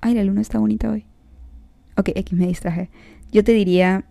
ay, 0.00 0.14
la 0.14 0.24
luna 0.24 0.40
está 0.40 0.58
bonita 0.58 0.90
hoy. 0.90 1.06
Ok, 1.96 2.10
X 2.14 2.32
me 2.38 2.46
distraje. 2.46 2.90
Yo 3.30 3.44
te 3.44 3.52
diría, 3.52 4.04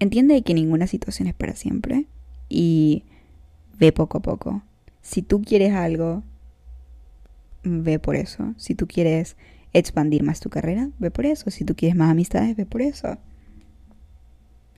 entiende 0.00 0.42
que 0.42 0.54
ninguna 0.54 0.86
situación 0.86 1.28
es 1.28 1.34
para 1.34 1.54
siempre 1.54 2.06
y 2.48 3.04
ve 3.78 3.92
poco 3.92 4.18
a 4.18 4.22
poco. 4.22 4.62
Si 5.02 5.22
tú 5.22 5.42
quieres 5.42 5.72
algo, 5.72 6.22
ve 7.62 7.98
por 7.98 8.16
eso. 8.16 8.54
Si 8.56 8.74
tú 8.74 8.86
quieres 8.86 9.36
expandir 9.72 10.22
más 10.22 10.40
tu 10.40 10.50
carrera, 10.50 10.88
ve 10.98 11.10
por 11.10 11.26
eso. 11.26 11.50
Si 11.50 11.64
tú 11.64 11.74
quieres 11.76 11.96
más 11.96 12.10
amistades, 12.10 12.56
ve 12.56 12.66
por 12.66 12.82
eso. 12.82 13.18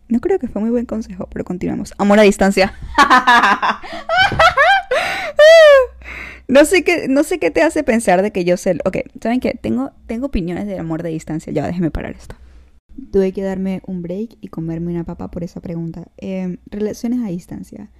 No 0.09 0.21
creo 0.21 0.39
que 0.39 0.49
fue 0.49 0.63
muy 0.63 0.71
buen 0.71 0.87
consejo, 0.87 1.29
pero 1.31 1.45
continuamos. 1.45 1.95
Amor 1.99 2.19
a 2.19 2.23
distancia. 2.23 2.75
no 6.49 6.65
sé 6.65 6.83
qué, 6.83 7.09
no 7.09 7.25
sé 7.25 7.39
qué 7.39 7.51
te 7.51 7.63
hace 7.63 7.85
pensar 7.85 8.23
de 8.23 8.33
que 8.33 8.45
yo 8.45 8.57
sé. 8.57 8.79
Ok, 8.85 8.99
¿saben 9.21 9.41
qué? 9.41 9.59
Tengo, 9.61 9.93
tengo 10.07 10.27
opiniones 10.27 10.67
del 10.67 10.79
amor 10.79 11.03
de 11.03 11.11
distancia. 11.11 11.53
Ya, 11.53 11.67
déjeme 11.67 11.91
parar 11.91 12.13
esto. 12.13 12.35
Tuve 13.11 13.33
que 13.33 13.43
darme 13.43 13.83
un 13.87 14.03
break 14.03 14.37
y 14.41 14.49
comerme 14.49 14.93
una 14.93 15.05
papa 15.05 15.31
por 15.31 15.45
esa 15.45 15.61
pregunta. 15.61 16.09
Em, 16.17 16.59
relaciones 16.67 17.21
a 17.25 17.29
distancia. 17.29 17.91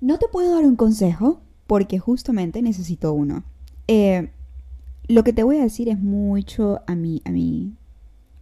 No 0.00 0.18
te 0.18 0.28
puedo 0.28 0.54
dar 0.54 0.64
un 0.64 0.76
consejo 0.76 1.40
porque 1.66 1.98
justamente 1.98 2.62
necesito 2.62 3.12
uno. 3.12 3.44
Eh, 3.88 4.30
lo 5.08 5.24
que 5.24 5.32
te 5.32 5.42
voy 5.42 5.56
a 5.56 5.62
decir 5.62 5.88
es 5.88 5.98
mucho 5.98 6.80
a 6.86 6.94
mi, 6.94 7.20
a 7.24 7.30
mi, 7.30 7.74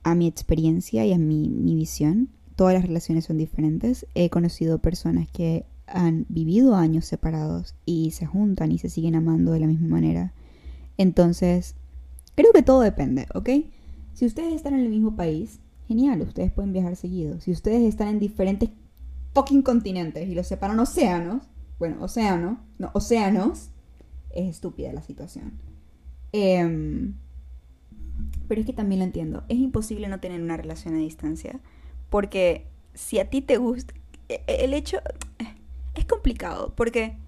a 0.02 0.14
mi 0.14 0.26
experiencia 0.26 1.06
y 1.06 1.12
a 1.12 1.18
mi, 1.18 1.48
mi 1.48 1.74
visión. 1.74 2.28
Todas 2.56 2.74
las 2.74 2.86
relaciones 2.86 3.24
son 3.24 3.38
diferentes. 3.38 4.06
He 4.14 4.30
conocido 4.30 4.78
personas 4.78 5.28
que 5.30 5.64
han 5.86 6.26
vivido 6.28 6.74
años 6.74 7.04
separados 7.06 7.74
y 7.84 8.10
se 8.10 8.26
juntan 8.26 8.72
y 8.72 8.78
se 8.78 8.88
siguen 8.88 9.14
amando 9.14 9.52
de 9.52 9.60
la 9.60 9.66
misma 9.66 9.88
manera. 9.88 10.32
Entonces, 10.98 11.74
creo 12.34 12.52
que 12.52 12.62
todo 12.62 12.80
depende, 12.80 13.26
¿ok? 13.34 13.50
Si 14.16 14.24
ustedes 14.24 14.54
están 14.54 14.72
en 14.72 14.80
el 14.80 14.88
mismo 14.88 15.14
país, 15.14 15.60
genial, 15.86 16.22
ustedes 16.22 16.50
pueden 16.50 16.72
viajar 16.72 16.96
seguido. 16.96 17.38
Si 17.38 17.50
ustedes 17.50 17.82
están 17.82 18.08
en 18.08 18.18
diferentes 18.18 18.70
fucking 19.34 19.60
continentes 19.60 20.26
y 20.26 20.34
los 20.34 20.46
separan 20.46 20.80
océanos, 20.80 21.42
bueno, 21.78 22.02
océano, 22.02 22.58
no, 22.78 22.90
océanos, 22.94 23.68
es 24.30 24.48
estúpida 24.48 24.90
la 24.94 25.02
situación. 25.02 25.60
Em, 26.32 27.12
pero 28.48 28.62
es 28.62 28.66
que 28.66 28.72
también 28.72 29.00
lo 29.00 29.04
entiendo. 29.04 29.44
Es 29.50 29.58
imposible 29.58 30.08
no 30.08 30.18
tener 30.18 30.40
una 30.40 30.56
relación 30.56 30.94
a 30.94 30.98
distancia. 30.98 31.60
Porque 32.08 32.68
si 32.94 33.18
a 33.18 33.28
ti 33.28 33.42
te 33.42 33.58
gusta. 33.58 33.92
E, 34.30 34.40
e, 34.46 34.64
el 34.64 34.72
hecho. 34.72 34.96
Es 35.94 36.06
complicado. 36.06 36.72
Porque 36.74 37.18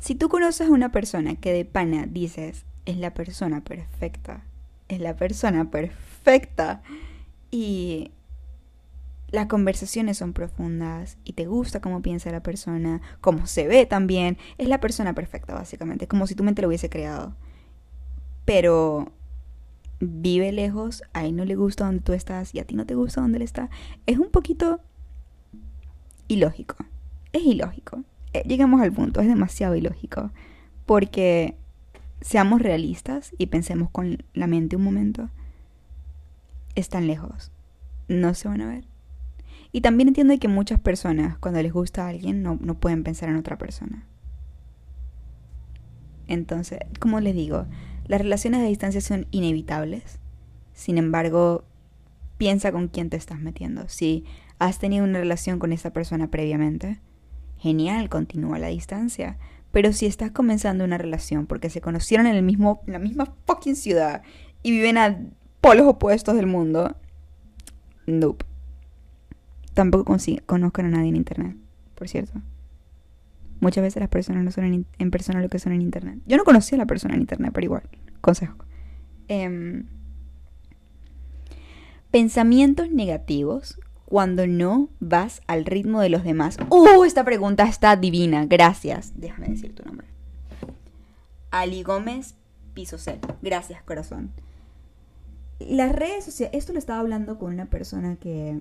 si 0.00 0.16
tú 0.16 0.28
conoces 0.28 0.66
a 0.66 0.72
una 0.72 0.90
persona 0.90 1.36
que 1.36 1.52
de 1.52 1.64
pana 1.64 2.06
dices 2.06 2.66
es 2.86 2.96
la 2.96 3.14
persona 3.14 3.62
perfecta. 3.62 4.42
Es 4.88 5.00
la 5.00 5.16
persona 5.16 5.70
perfecta. 5.70 6.82
Y 7.50 8.10
las 9.30 9.46
conversaciones 9.46 10.18
son 10.18 10.32
profundas 10.32 11.18
y 11.24 11.32
te 11.32 11.46
gusta 11.46 11.80
cómo 11.80 12.02
piensa 12.02 12.30
la 12.30 12.42
persona, 12.42 13.00
cómo 13.20 13.46
se 13.46 13.66
ve 13.66 13.86
también, 13.86 14.38
es 14.58 14.68
la 14.68 14.80
persona 14.80 15.14
perfecta 15.14 15.54
básicamente, 15.54 16.06
como 16.06 16.26
si 16.26 16.34
tu 16.34 16.44
mente 16.44 16.62
lo 16.62 16.68
hubiese 16.68 16.88
creado. 16.88 17.34
Pero 18.44 19.12
vive 20.00 20.52
lejos, 20.52 21.02
a 21.12 21.24
él 21.24 21.36
no 21.36 21.44
le 21.44 21.56
gusta 21.56 21.86
donde 21.86 22.02
tú 22.02 22.12
estás 22.12 22.54
y 22.54 22.60
a 22.60 22.64
ti 22.64 22.74
no 22.74 22.86
te 22.86 22.94
gusta 22.94 23.20
donde 23.20 23.38
él 23.38 23.42
está, 23.42 23.68
es 24.06 24.18
un 24.18 24.30
poquito 24.30 24.80
ilógico. 26.28 26.76
Es 27.32 27.42
ilógico. 27.42 28.02
Eh, 28.32 28.42
llegamos 28.46 28.80
al 28.80 28.92
punto, 28.92 29.20
es 29.20 29.28
demasiado 29.28 29.74
ilógico. 29.74 30.30
Porque 30.86 31.56
seamos 32.20 32.62
realistas 32.62 33.34
y 33.38 33.46
pensemos 33.46 33.90
con 33.90 34.24
la 34.34 34.46
mente 34.46 34.76
un 34.76 34.84
momento. 34.84 35.30
Están 36.74 37.06
lejos. 37.06 37.52
No 38.08 38.34
se 38.34 38.48
van 38.48 38.60
a 38.60 38.68
ver. 38.68 38.84
Y 39.72 39.80
también 39.80 40.08
entiendo 40.08 40.38
que 40.38 40.48
muchas 40.48 40.80
personas, 40.80 41.38
cuando 41.38 41.62
les 41.62 41.72
gusta 41.72 42.06
a 42.06 42.08
alguien, 42.08 42.42
no, 42.42 42.58
no 42.60 42.74
pueden 42.74 43.04
pensar 43.04 43.28
en 43.28 43.36
otra 43.36 43.58
persona. 43.58 44.06
Entonces, 46.28 46.80
como 46.98 47.20
les 47.20 47.34
digo, 47.34 47.66
las 48.06 48.20
relaciones 48.20 48.60
a 48.60 48.64
distancia 48.64 49.00
son 49.00 49.26
inevitables. 49.30 50.18
Sin 50.72 50.98
embargo, 50.98 51.64
piensa 52.38 52.72
con 52.72 52.88
quién 52.88 53.10
te 53.10 53.16
estás 53.16 53.40
metiendo. 53.40 53.88
Si 53.88 54.24
has 54.58 54.78
tenido 54.78 55.04
una 55.04 55.18
relación 55.18 55.58
con 55.58 55.72
esa 55.72 55.92
persona 55.92 56.30
previamente, 56.30 57.00
genial, 57.58 58.08
continúa 58.08 58.58
la 58.58 58.68
distancia. 58.68 59.38
Pero 59.76 59.92
si 59.92 60.06
estás 60.06 60.30
comenzando 60.30 60.84
una 60.84 60.96
relación 60.96 61.44
porque 61.44 61.68
se 61.68 61.82
conocieron 61.82 62.26
en 62.26 62.34
el 62.34 62.42
mismo, 62.42 62.80
la 62.86 62.98
misma 62.98 63.34
fucking 63.44 63.76
ciudad 63.76 64.22
y 64.62 64.70
viven 64.70 64.96
a 64.96 65.20
polos 65.60 65.86
opuestos 65.86 66.34
del 66.34 66.46
mundo, 66.46 66.96
nope 68.06 68.46
tampoco 69.74 70.16
conozcan 70.46 70.86
a 70.86 70.88
nadie 70.88 71.10
en 71.10 71.16
internet, 71.16 71.58
por 71.94 72.08
cierto. 72.08 72.40
Muchas 73.60 73.82
veces 73.82 74.00
las 74.00 74.08
personas 74.08 74.44
no 74.44 74.50
son 74.50 74.86
en, 74.98 75.10
persona 75.10 75.42
lo 75.42 75.50
que 75.50 75.58
son 75.58 75.74
en 75.74 75.82
internet. 75.82 76.20
Yo 76.24 76.38
no 76.38 76.44
conocía 76.44 76.76
a 76.76 76.78
la 76.78 76.86
persona 76.86 77.12
en 77.12 77.20
internet, 77.20 77.50
pero 77.52 77.66
igual, 77.66 77.82
consejo. 78.22 78.56
Em, 79.28 79.84
pensamientos 82.10 82.90
negativos 82.90 83.78
cuando 84.06 84.46
no 84.46 84.88
vas 85.00 85.42
al 85.46 85.64
ritmo 85.64 86.00
de 86.00 86.08
los 86.08 86.24
demás. 86.24 86.56
¡Uh! 86.70 87.04
Esta 87.04 87.24
pregunta 87.24 87.64
está 87.64 87.96
divina. 87.96 88.46
Gracias. 88.46 89.12
Déjame 89.16 89.48
decir 89.48 89.74
tu 89.74 89.84
nombre. 89.84 90.06
Ali 91.50 91.82
Gómez 91.82 92.36
Pisocel. 92.72 93.18
Gracias, 93.42 93.82
corazón. 93.82 94.30
Las 95.58 95.94
redes 95.94 96.24
sociales. 96.24 96.56
Esto 96.56 96.72
lo 96.72 96.78
estaba 96.78 97.00
hablando 97.00 97.38
con 97.38 97.52
una 97.52 97.66
persona 97.66 98.16
que 98.16 98.60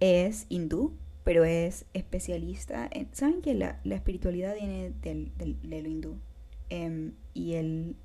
es 0.00 0.46
hindú, 0.48 0.92
pero 1.22 1.44
es 1.44 1.84
especialista. 1.92 2.88
En, 2.90 3.08
Saben 3.12 3.42
que 3.42 3.54
la, 3.54 3.80
espiritualidad 3.84 4.54
viene 4.54 4.92
del, 5.02 5.32
de 5.36 5.82
lo 5.82 5.88
hindú 5.88 6.14
em, 6.70 7.12
y 7.34 7.54
el 7.54 7.96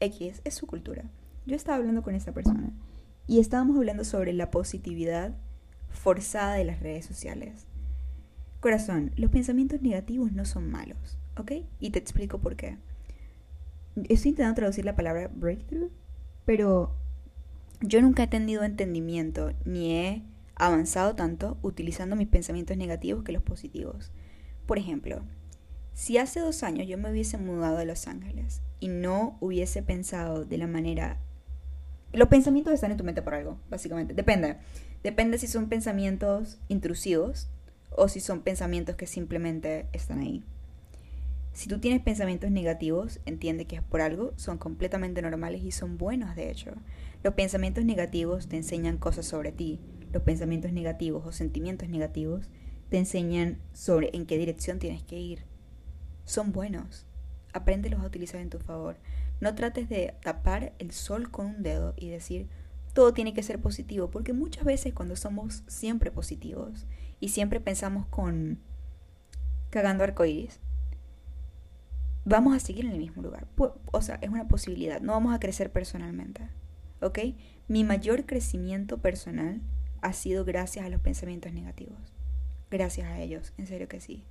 X 0.00 0.40
es 0.44 0.54
su 0.54 0.66
cultura. 0.66 1.04
Yo 1.44 1.54
estaba 1.54 1.76
hablando 1.76 2.02
con 2.02 2.14
esta 2.14 2.32
persona 2.32 2.70
y 3.26 3.40
estábamos 3.40 3.76
hablando 3.76 4.04
sobre 4.04 4.32
la 4.32 4.50
positividad 4.50 5.34
forzada 5.96 6.54
de 6.54 6.64
las 6.64 6.80
redes 6.80 7.04
sociales. 7.04 7.66
Corazón, 8.60 9.12
los 9.16 9.30
pensamientos 9.30 9.82
negativos 9.82 10.32
no 10.32 10.44
son 10.44 10.70
malos, 10.70 11.18
¿ok? 11.36 11.52
Y 11.80 11.90
te 11.90 11.98
explico 11.98 12.38
por 12.38 12.56
qué. 12.56 12.78
Estoy 14.08 14.30
intentando 14.30 14.56
traducir 14.56 14.84
la 14.84 14.96
palabra 14.96 15.30
breakthrough, 15.34 15.90
pero 16.44 16.94
yo 17.80 18.00
nunca 18.02 18.24
he 18.24 18.28
tenido 18.28 18.62
entendimiento 18.62 19.52
ni 19.64 19.92
he 19.92 20.22
avanzado 20.54 21.14
tanto 21.14 21.58
utilizando 21.62 22.16
mis 22.16 22.28
pensamientos 22.28 22.76
negativos 22.76 23.24
que 23.24 23.32
los 23.32 23.42
positivos. 23.42 24.10
Por 24.66 24.78
ejemplo, 24.78 25.22
si 25.94 26.18
hace 26.18 26.40
dos 26.40 26.62
años 26.62 26.86
yo 26.88 26.98
me 26.98 27.10
hubiese 27.10 27.38
mudado 27.38 27.78
a 27.78 27.84
Los 27.84 28.06
Ángeles 28.06 28.62
y 28.80 28.88
no 28.88 29.38
hubiese 29.40 29.82
pensado 29.82 30.44
de 30.44 30.58
la 30.58 30.66
manera... 30.66 31.18
Los 32.12 32.28
pensamientos 32.28 32.72
están 32.72 32.90
en 32.90 32.96
tu 32.96 33.04
mente 33.04 33.22
por 33.22 33.34
algo, 33.34 33.58
básicamente. 33.68 34.14
Depende. 34.14 34.56
Depende 35.02 35.38
si 35.38 35.46
son 35.46 35.68
pensamientos 35.68 36.58
intrusivos 36.68 37.48
o 37.90 38.08
si 38.08 38.20
son 38.20 38.42
pensamientos 38.42 38.96
que 38.96 39.06
simplemente 39.06 39.88
están 39.92 40.20
ahí. 40.20 40.44
Si 41.52 41.68
tú 41.68 41.78
tienes 41.80 42.02
pensamientos 42.02 42.50
negativos, 42.50 43.20
entiende 43.24 43.64
que 43.64 43.76
es 43.76 43.82
por 43.82 44.02
algo, 44.02 44.34
son 44.36 44.58
completamente 44.58 45.22
normales 45.22 45.62
y 45.62 45.70
son 45.70 45.96
buenos, 45.96 46.36
de 46.36 46.50
hecho. 46.50 46.72
Los 47.22 47.32
pensamientos 47.32 47.84
negativos 47.86 48.46
te 48.46 48.56
enseñan 48.56 48.98
cosas 48.98 49.24
sobre 49.24 49.52
ti, 49.52 49.80
los 50.12 50.22
pensamientos 50.22 50.72
negativos 50.72 51.24
o 51.26 51.32
sentimientos 51.32 51.88
negativos 51.88 52.48
te 52.90 52.98
enseñan 52.98 53.58
sobre 53.72 54.10
en 54.12 54.26
qué 54.26 54.38
dirección 54.38 54.78
tienes 54.78 55.02
que 55.02 55.18
ir. 55.18 55.44
Son 56.24 56.52
buenos. 56.52 57.06
Apréndelos 57.52 58.00
a 58.00 58.06
utilizar 58.06 58.40
en 58.40 58.50
tu 58.50 58.58
favor. 58.58 58.98
No 59.40 59.54
trates 59.54 59.88
de 59.88 60.14
tapar 60.22 60.74
el 60.78 60.92
sol 60.92 61.30
con 61.30 61.46
un 61.46 61.62
dedo 61.62 61.94
y 61.96 62.10
decir 62.10 62.48
todo 62.96 63.12
tiene 63.12 63.34
que 63.34 63.42
ser 63.42 63.60
positivo, 63.60 64.08
porque 64.08 64.32
muchas 64.32 64.64
veces 64.64 64.94
cuando 64.94 65.16
somos 65.16 65.64
siempre 65.66 66.10
positivos 66.10 66.86
y 67.20 67.28
siempre 67.28 67.60
pensamos 67.60 68.06
con 68.06 68.58
cagando 69.68 70.02
arcoíris, 70.02 70.60
vamos 72.24 72.56
a 72.56 72.58
seguir 72.58 72.86
en 72.86 72.92
el 72.92 72.98
mismo 72.98 73.20
lugar. 73.20 73.46
O 73.92 74.00
sea, 74.00 74.14
es 74.22 74.30
una 74.30 74.48
posibilidad. 74.48 75.02
No 75.02 75.12
vamos 75.12 75.34
a 75.34 75.40
crecer 75.40 75.70
personalmente. 75.70 76.48
¿Ok? 77.02 77.18
Mi 77.68 77.84
mayor 77.84 78.24
crecimiento 78.24 78.96
personal 78.96 79.60
ha 80.00 80.14
sido 80.14 80.46
gracias 80.46 80.86
a 80.86 80.88
los 80.88 81.02
pensamientos 81.02 81.52
negativos. 81.52 82.14
Gracias 82.70 83.08
a 83.08 83.20
ellos, 83.20 83.52
en 83.58 83.66
serio 83.66 83.88
que 83.88 84.00
sí. 84.00 84.24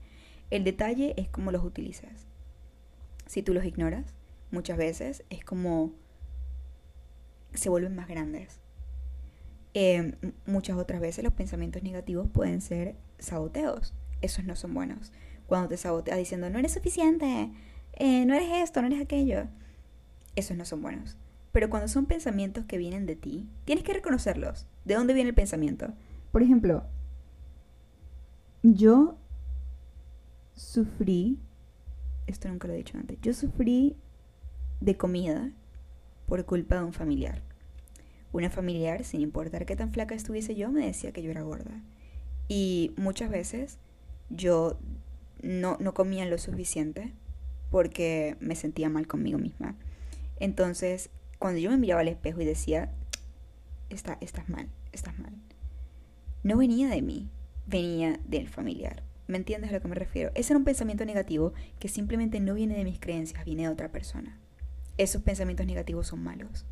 El 0.50 0.64
detalle 0.64 1.14
es 1.18 1.30
cómo 1.30 1.52
los 1.52 1.64
utilizas. 1.64 2.26
Si 3.28 3.44
tú 3.44 3.54
los 3.54 3.66
ignoras, 3.66 4.16
muchas 4.50 4.80
veces 4.80 5.24
es 5.30 5.46
como 5.46 5.94
se 7.58 7.70
vuelven 7.70 7.96
más 7.96 8.08
grandes. 8.08 8.60
Em, 9.74 10.14
muchas 10.46 10.78
otras 10.78 11.02
veces 11.02 11.24
los 11.24 11.34
pensamientos 11.34 11.84
negativos 11.84 12.30
pueden 12.30 12.62
ser 12.62 12.96
saboteos. 13.20 13.94
Esos 14.22 14.46
no 14.46 14.56
son 14.56 14.74
buenos. 14.74 15.12
Cuando 15.48 15.68
te 15.68 15.78
saboteas 15.78 16.18
diciendo 16.18 16.50
no 16.50 16.60
eres 16.60 16.74
suficiente, 16.74 17.52
eh, 17.94 18.26
no 18.26 18.34
eres 18.34 18.50
esto, 18.64 18.82
no 18.82 18.88
eres 18.88 19.02
aquello. 19.02 19.48
Esos 20.36 20.56
no 20.56 20.66
son 20.66 20.82
buenos. 20.82 21.18
Pero 21.52 21.70
cuando 21.70 21.88
son 21.88 22.06
pensamientos 22.06 22.66
que 22.66 22.78
vienen 22.78 23.06
de 23.06 23.16
ti, 23.16 23.50
tienes 23.66 23.84
que 23.84 23.94
reconocerlos. 23.94 24.68
¿De 24.84 24.96
dónde 24.96 25.14
viene 25.14 25.30
el 25.30 25.36
pensamiento? 25.36 25.94
Por 26.32 26.42
ejemplo, 26.42 26.86
yo 28.64 29.18
sufrí, 30.54 31.40
esto 32.28 32.48
nunca 32.48 32.68
lo 32.68 32.74
he 32.74 32.78
dicho 32.78 32.98
antes, 32.98 33.20
yo 33.22 33.34
sufrí 33.34 33.96
de 34.82 34.98
comida 34.98 35.52
por 36.28 36.46
culpa 36.46 36.78
de 36.78 36.84
un 36.84 36.94
familiar. 36.94 37.42
Una 38.32 38.50
familiar, 38.50 39.04
sin 39.04 39.22
importar 39.22 39.66
qué 39.66 39.76
tan 39.76 39.92
flaca 39.92 40.16
estuviese 40.16 40.56
yo, 40.56 40.72
me 40.72 40.86
decía 40.86 41.12
que 41.12 41.22
yo 41.22 41.32
era 41.32 41.42
gorda. 41.42 41.82
Y 42.48 42.92
muchas 42.98 43.30
veces 43.30 43.78
yo 44.30 44.78
no, 45.42 45.78
no 45.80 45.94
comía 45.94 46.26
lo 46.26 46.38
suficiente 46.38 47.14
porque 47.72 48.36
me 48.40 48.56
sentía 48.56 48.90
mal 48.90 49.08
conmigo 49.08 49.38
misma. 49.38 49.76
Entonces, 50.40 51.10
cuando 51.40 51.60
yo 51.60 51.70
me 51.72 51.78
miraba 51.78 52.02
al 52.02 52.08
espejo 52.08 52.42
y 52.42 52.46
decía, 52.46 52.92
Está, 53.90 54.18
estás 54.20 54.50
mal, 54.50 54.68
estás 54.94 55.18
mal, 55.20 55.34
no 56.44 56.58
venía 56.58 56.90
de 56.90 57.04
mí, 57.04 57.30
venía 57.68 58.20
del 58.28 58.50
familiar. 58.50 59.04
¿Me 59.28 59.38
entiendes 59.38 59.70
a 59.70 59.74
lo 59.74 59.82
que 59.82 59.88
me 59.88 59.96
refiero? 59.96 60.32
Ese 60.34 60.54
era 60.54 60.58
un 60.58 60.66
pensamiento 60.66 61.06
negativo 61.06 61.54
que 61.80 61.88
simplemente 61.88 62.40
no 62.40 62.56
viene 62.56 62.76
de 62.78 62.84
mis 62.84 63.00
creencias, 63.00 63.46
viene 63.46 63.64
de 63.64 63.70
otra 63.70 63.92
persona. 63.92 64.40
Esos 64.98 65.22
pensamientos 65.22 65.66
negativos 65.66 66.08
son 66.08 66.24
malos, 66.24 66.66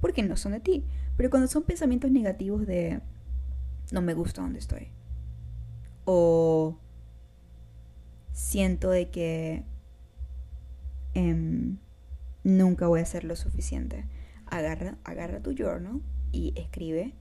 porque 0.00 0.22
no 0.22 0.36
son 0.36 0.52
de 0.52 0.60
ti. 0.60 0.84
Pero 1.16 1.30
cuando 1.30 1.48
son 1.48 1.64
pensamientos 1.64 2.10
negativos 2.10 2.66
de 2.66 3.00
no 3.92 4.02
me 4.02 4.14
gusta 4.14 4.42
donde 4.42 4.58
estoy, 4.58 4.88
o 6.04 6.78
siento 8.32 8.90
de 8.90 9.10
que 9.10 9.64
em, 11.14 11.78
nunca 12.44 12.88
voy 12.88 13.00
a 13.00 13.04
hacer 13.04 13.24
lo 13.24 13.36
suficiente, 13.36 14.06
agarra, 14.46 14.98
agarra 15.04 15.40
tu 15.40 15.52
journal 15.52 16.02
y 16.32 16.52
escribe 16.56 17.14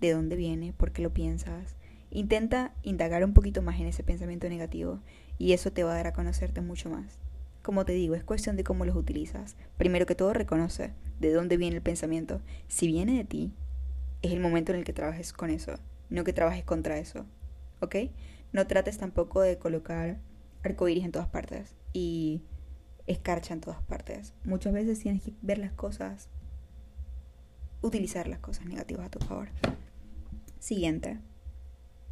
de 0.00 0.12
dónde 0.12 0.36
viene, 0.36 0.72
por 0.72 0.92
qué 0.92 1.02
lo 1.02 1.12
piensas, 1.12 1.76
Intenta 2.14 2.74
indagar 2.82 3.24
un 3.24 3.32
poquito 3.32 3.62
más 3.62 3.80
en 3.80 3.86
ese 3.86 4.02
pensamiento 4.02 4.46
negativo 4.46 5.00
y 5.38 5.54
eso 5.54 5.72
te 5.72 5.82
va 5.82 5.92
a 5.92 5.96
dar 5.96 6.08
a 6.08 6.12
conocerte 6.12 6.60
mucho 6.60 6.90
más. 6.90 7.18
Como 7.62 7.84
te 7.84 7.92
digo, 7.92 8.14
es 8.14 8.24
cuestión 8.24 8.56
de 8.56 8.64
cómo 8.64 8.84
los 8.84 8.96
utilizas. 8.96 9.56
Primero 9.76 10.04
que 10.04 10.16
todo, 10.16 10.32
reconoce 10.32 10.92
de 11.20 11.32
dónde 11.32 11.56
viene 11.56 11.76
el 11.76 11.82
pensamiento. 11.82 12.40
Si 12.66 12.88
viene 12.88 13.16
de 13.16 13.24
ti, 13.24 13.52
es 14.22 14.32
el 14.32 14.40
momento 14.40 14.72
en 14.72 14.78
el 14.78 14.84
que 14.84 14.92
trabajes 14.92 15.32
con 15.32 15.50
eso, 15.50 15.74
no 16.10 16.24
que 16.24 16.32
trabajes 16.32 16.64
contra 16.64 16.98
eso. 16.98 17.24
¿Ok? 17.80 17.96
No 18.52 18.66
trates 18.66 18.98
tampoco 18.98 19.40
de 19.40 19.58
colocar 19.58 20.18
arcoíris 20.62 21.04
en 21.04 21.12
todas 21.12 21.28
partes 21.28 21.74
y 21.92 22.42
escarcha 23.06 23.54
en 23.54 23.60
todas 23.60 23.82
partes. 23.82 24.34
Muchas 24.44 24.72
veces 24.72 24.98
tienes 24.98 25.22
que 25.22 25.32
ver 25.42 25.58
las 25.58 25.72
cosas, 25.72 26.28
utilizar 27.80 28.28
las 28.28 28.40
cosas 28.40 28.66
negativas 28.66 29.06
a 29.06 29.10
tu 29.10 29.18
favor. 29.20 29.48
Siguiente. 30.58 31.18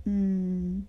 Mm. 0.04 0.83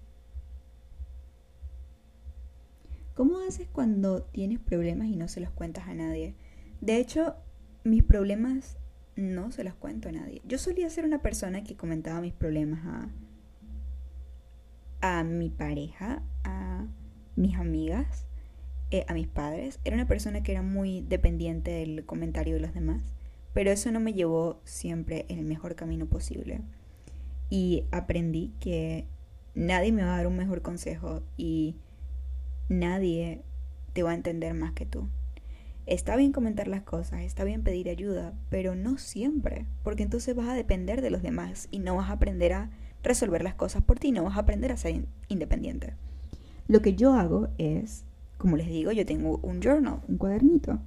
¿Cómo 3.13 3.39
haces 3.39 3.67
cuando 3.67 4.23
tienes 4.23 4.59
problemas 4.59 5.07
y 5.07 5.15
no 5.15 5.27
se 5.27 5.41
los 5.41 5.51
cuentas 5.51 5.87
a 5.87 5.93
nadie? 5.93 6.35
De 6.79 6.97
hecho, 6.97 7.35
mis 7.83 8.03
problemas 8.03 8.77
no 9.15 9.51
se 9.51 9.63
los 9.63 9.75
cuento 9.75 10.09
a 10.09 10.13
nadie. 10.13 10.41
Yo 10.45 10.57
solía 10.57 10.89
ser 10.89 11.05
una 11.05 11.21
persona 11.21 11.63
que 11.63 11.75
comentaba 11.75 12.21
mis 12.21 12.33
problemas 12.33 13.09
a, 15.01 15.19
a 15.19 15.23
mi 15.23 15.49
pareja, 15.49 16.23
a 16.43 16.87
mis 17.35 17.55
amigas, 17.55 18.25
eh, 18.91 19.05
a 19.07 19.13
mis 19.13 19.27
padres. 19.27 19.79
Era 19.83 19.95
una 19.95 20.07
persona 20.07 20.43
que 20.43 20.53
era 20.53 20.61
muy 20.61 21.01
dependiente 21.01 21.71
del 21.71 22.05
comentario 22.05 22.55
de 22.55 22.61
los 22.61 22.73
demás, 22.73 23.01
pero 23.53 23.71
eso 23.71 23.91
no 23.91 23.99
me 23.99 24.13
llevó 24.13 24.61
siempre 24.63 25.25
el 25.29 25.45
mejor 25.45 25.75
camino 25.75 26.05
posible 26.05 26.61
y 27.49 27.85
aprendí 27.91 28.53
que 28.59 29.05
nadie 29.53 29.91
me 29.91 30.03
va 30.03 30.13
a 30.13 30.17
dar 30.17 30.27
un 30.27 30.37
mejor 30.37 30.61
consejo 30.61 31.21
y 31.37 31.75
nadie 32.71 33.41
te 33.93 34.03
va 34.03 34.11
a 34.11 34.15
entender 34.15 34.53
más 34.53 34.73
que 34.73 34.85
tú. 34.85 35.07
Está 35.85 36.15
bien 36.15 36.31
comentar 36.31 36.67
las 36.67 36.83
cosas, 36.83 37.21
está 37.21 37.43
bien 37.43 37.63
pedir 37.63 37.89
ayuda, 37.89 38.33
pero 38.49 38.75
no 38.75 38.97
siempre, 38.97 39.65
porque 39.83 40.03
entonces 40.03 40.35
vas 40.35 40.47
a 40.47 40.53
depender 40.53 41.01
de 41.01 41.09
los 41.09 41.21
demás 41.21 41.67
y 41.71 41.79
no 41.79 41.95
vas 41.95 42.09
a 42.09 42.13
aprender 42.13 42.53
a 42.53 42.69
resolver 43.03 43.43
las 43.43 43.55
cosas 43.55 43.83
por 43.83 43.99
ti, 43.99 44.11
no 44.11 44.23
vas 44.23 44.37
a 44.37 44.41
aprender 44.41 44.71
a 44.71 44.77
ser 44.77 45.05
independiente. 45.27 45.95
Lo 46.67 46.81
que 46.81 46.95
yo 46.95 47.13
hago 47.13 47.49
es, 47.57 48.05
como 48.37 48.57
les 48.57 48.67
digo, 48.67 48.91
yo 48.91 49.05
tengo 49.05 49.39
un 49.43 49.59
journal, 49.61 50.01
un 50.07 50.17
cuadernito, 50.17 50.79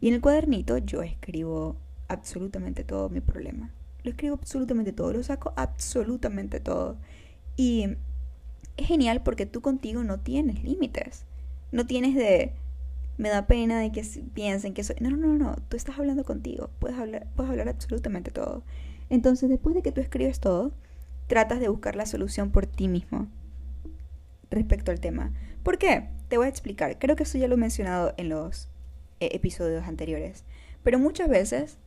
y 0.00 0.08
en 0.08 0.14
el 0.14 0.20
cuadernito 0.20 0.78
yo 0.78 1.02
escribo 1.02 1.76
absolutamente 2.08 2.84
todo 2.84 3.08
mi 3.08 3.20
problema 3.20 3.72
lo 4.04 4.10
escribo 4.10 4.34
absolutamente 4.34 4.92
todo, 4.92 5.12
lo 5.12 5.22
saco 5.22 5.52
absolutamente 5.56 6.60
todo. 6.60 6.98
Y 7.56 7.96
es 8.76 8.86
genial 8.86 9.22
porque 9.22 9.46
tú 9.46 9.60
contigo 9.60 10.04
no 10.04 10.20
tienes 10.20 10.62
límites. 10.62 11.24
No 11.72 11.86
tienes 11.86 12.14
de 12.14 12.52
me 13.16 13.28
da 13.28 13.46
pena 13.46 13.78
de 13.78 13.92
que 13.92 14.04
piensen 14.34 14.74
que 14.74 14.82
soy. 14.82 14.96
No, 15.00 15.10
no, 15.10 15.16
no, 15.16 15.34
no. 15.34 15.56
Tú 15.68 15.76
estás 15.76 15.98
hablando 15.98 16.24
contigo. 16.24 16.70
Puedes 16.78 16.98
hablar, 16.98 17.26
puedes 17.36 17.50
hablar 17.50 17.68
absolutamente 17.68 18.30
todo. 18.30 18.64
Entonces, 19.08 19.48
después 19.48 19.74
de 19.74 19.82
que 19.82 19.92
tú 19.92 20.00
escribes 20.00 20.40
todo, 20.40 20.72
tratas 21.26 21.60
de 21.60 21.68
buscar 21.68 21.94
la 21.94 22.06
solución 22.06 22.50
por 22.50 22.66
ti 22.66 22.88
mismo 22.88 23.28
respecto 24.50 24.90
al 24.90 25.00
tema. 25.00 25.32
¿Por 25.62 25.78
qué? 25.78 26.08
Te 26.28 26.38
voy 26.38 26.46
a 26.46 26.50
explicar. 26.50 26.98
Creo 26.98 27.16
que 27.16 27.22
eso 27.22 27.38
ya 27.38 27.48
lo 27.48 27.54
he 27.54 27.58
mencionado 27.58 28.14
en 28.16 28.28
los 28.28 28.68
eh, 29.20 29.30
episodios 29.32 29.86
anteriores. 29.86 30.44
Pero 30.82 30.98
muchas 30.98 31.28
veces 31.28 31.78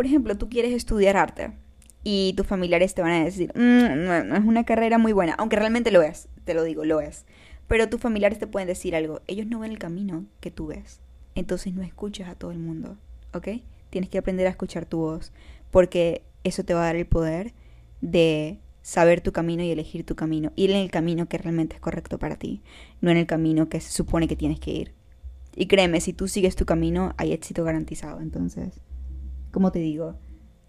por 0.00 0.06
ejemplo, 0.06 0.36
tú 0.38 0.48
quieres 0.48 0.72
estudiar 0.72 1.18
arte 1.18 1.52
y 2.02 2.32
tus 2.36 2.46
familiares 2.46 2.94
te 2.94 3.02
van 3.02 3.12
a 3.12 3.24
decir, 3.24 3.52
mm, 3.54 4.04
no, 4.04 4.36
es 4.36 4.44
una 4.44 4.64
carrera 4.64 4.98
muy 4.98 5.12
buena, 5.12 5.34
aunque 5.38 5.56
realmente 5.56 5.90
lo 5.90 6.02
es, 6.02 6.28
te 6.44 6.54
lo 6.54 6.64
digo, 6.64 6.84
lo 6.84 7.00
es. 7.00 7.24
Pero 7.68 7.88
tus 7.88 8.00
familiares 8.00 8.38
te 8.38 8.46
pueden 8.46 8.68
decir 8.68 8.96
algo, 8.96 9.20
ellos 9.26 9.46
no 9.46 9.60
ven 9.60 9.72
el 9.72 9.78
camino 9.78 10.24
que 10.40 10.50
tú 10.50 10.68
ves, 10.68 11.00
entonces 11.34 11.74
no 11.74 11.82
escuchas 11.82 12.28
a 12.28 12.34
todo 12.34 12.50
el 12.50 12.58
mundo, 12.58 12.96
¿ok? 13.32 13.48
Tienes 13.90 14.10
que 14.10 14.18
aprender 14.18 14.46
a 14.46 14.50
escuchar 14.50 14.86
tu 14.86 14.98
voz, 14.98 15.32
porque 15.70 16.22
eso 16.42 16.64
te 16.64 16.74
va 16.74 16.82
a 16.82 16.86
dar 16.86 16.96
el 16.96 17.06
poder 17.06 17.52
de 18.00 18.58
saber 18.82 19.20
tu 19.20 19.32
camino 19.32 19.62
y 19.62 19.70
elegir 19.70 20.04
tu 20.04 20.16
camino, 20.16 20.52
ir 20.56 20.70
en 20.70 20.78
el 20.78 20.90
camino 20.90 21.28
que 21.28 21.38
realmente 21.38 21.76
es 21.76 21.80
correcto 21.80 22.18
para 22.18 22.36
ti, 22.36 22.62
no 23.00 23.10
en 23.10 23.18
el 23.18 23.26
camino 23.26 23.68
que 23.68 23.80
se 23.80 23.92
supone 23.92 24.26
que 24.26 24.36
tienes 24.36 24.58
que 24.58 24.72
ir. 24.72 24.94
Y 25.54 25.66
créeme, 25.66 26.00
si 26.00 26.12
tú 26.12 26.28
sigues 26.28 26.56
tu 26.56 26.64
camino, 26.64 27.12
hay 27.18 27.32
éxito 27.32 27.64
garantizado, 27.64 28.20
entonces 28.20 28.80
como 29.50 29.72
te 29.72 29.80
digo, 29.80 30.16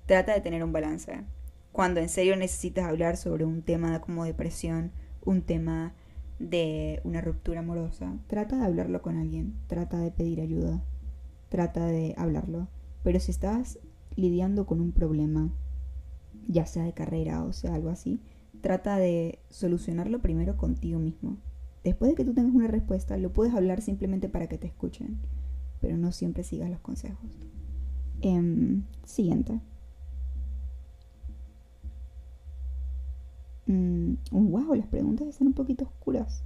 trata 0.06 0.34
de 0.34 0.42
tener 0.42 0.64
un 0.64 0.72
balance. 0.72 1.24
Cuando 1.72 2.00
en 2.00 2.10
serio 2.10 2.36
necesitas 2.36 2.86
hablar 2.86 3.18
sobre 3.18 3.46
un 3.46 3.62
tema 3.62 4.02
como 4.02 4.26
depresión, 4.26 4.92
un 5.24 5.42
tema 5.42 5.94
de 6.40 7.00
una 7.04 7.22
ruptura 7.22 7.60
amorosa, 7.60 8.18
trata 8.28 8.58
de 8.58 8.66
hablarlo 8.66 9.02
con 9.02 9.18
alguien, 9.18 9.56
trata 9.68 10.00
de 10.00 10.12
pedir 10.12 10.42
ayuda, 10.42 10.84
trata 11.50 11.86
de 11.86 12.14
hablarlo. 12.18 12.68
Pero 13.04 13.20
si 13.20 13.32
estás 13.32 13.80
lidiando 14.16 14.66
con 14.66 14.82
un 14.82 14.92
problema, 14.92 15.54
ya 16.48 16.66
sea 16.66 16.84
de 16.84 16.94
carrera 16.94 17.44
o 17.44 17.54
sea 17.54 17.76
algo 17.76 17.90
así, 17.90 18.22
trata 18.62 18.98
de 18.98 19.40
solucionarlo 19.50 20.22
primero 20.22 20.58
contigo 20.58 21.00
mismo. 21.00 21.38
Después 21.84 22.12
de 22.12 22.16
que 22.16 22.26
tú 22.26 22.34
tengas 22.34 22.54
una 22.54 22.68
respuesta, 22.68 23.18
lo 23.18 23.34
puedes 23.34 23.54
hablar 23.54 23.82
simplemente 23.82 24.30
para 24.30 24.48
que 24.48 24.58
te 24.58 24.68
escuchen, 24.68 25.20
pero 25.80 25.98
no 25.98 26.12
siempre 26.12 26.44
sigas 26.44 26.70
los 26.70 26.80
consejos. 26.80 27.40
Em, 28.22 28.84
siguiente. 29.04 29.62
Mm, 33.66 34.14
wow, 34.32 34.74
las 34.76 34.88
preguntas 34.88 35.28
están 35.28 35.48
un 35.48 35.54
poquito 35.54 35.86
oscuras. 35.86 36.44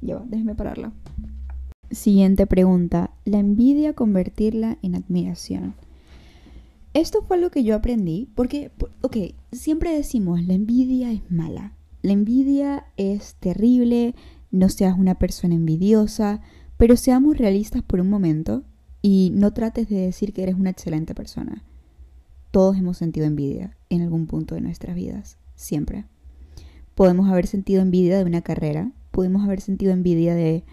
Ya 0.00 0.16
va, 0.16 0.24
déjeme 0.26 0.54
pararla. 0.54 0.92
Siguiente 1.90 2.46
pregunta. 2.46 3.10
La 3.24 3.38
envidia 3.38 3.94
convertirla 3.94 4.78
en 4.82 4.94
admiración. 4.94 5.74
Esto 6.94 7.22
fue 7.22 7.38
lo 7.38 7.50
que 7.50 7.62
yo 7.62 7.76
aprendí 7.76 8.28
porque, 8.34 8.72
ok, 9.02 9.16
siempre 9.52 9.94
decimos, 9.94 10.42
la 10.44 10.54
envidia 10.54 11.12
es 11.12 11.30
mala. 11.30 11.74
La 12.02 12.12
envidia 12.12 12.86
es 12.96 13.34
terrible, 13.34 14.14
no 14.50 14.68
seas 14.68 14.98
una 14.98 15.16
persona 15.16 15.54
envidiosa, 15.54 16.40
pero 16.76 16.96
seamos 16.96 17.36
realistas 17.36 17.82
por 17.82 18.00
un 18.00 18.08
momento 18.08 18.64
y 19.02 19.30
no 19.34 19.52
trates 19.52 19.88
de 19.88 19.96
decir 19.96 20.32
que 20.32 20.42
eres 20.42 20.54
una 20.54 20.70
excelente 20.70 21.14
persona. 21.14 21.62
Todos 22.50 22.76
hemos 22.76 22.98
sentido 22.98 23.26
envidia 23.26 23.76
en 23.90 24.02
algún 24.02 24.26
punto 24.26 24.54
de 24.54 24.60
nuestras 24.60 24.96
vidas, 24.96 25.38
siempre. 25.54 26.04
Podemos 26.94 27.30
haber 27.30 27.46
sentido 27.46 27.80
envidia 27.80 28.18
de 28.18 28.24
una 28.24 28.42
carrera, 28.42 28.92
podemos 29.10 29.44
haber 29.44 29.60
sentido 29.60 29.92
envidia 29.92 30.34
de 30.34 30.64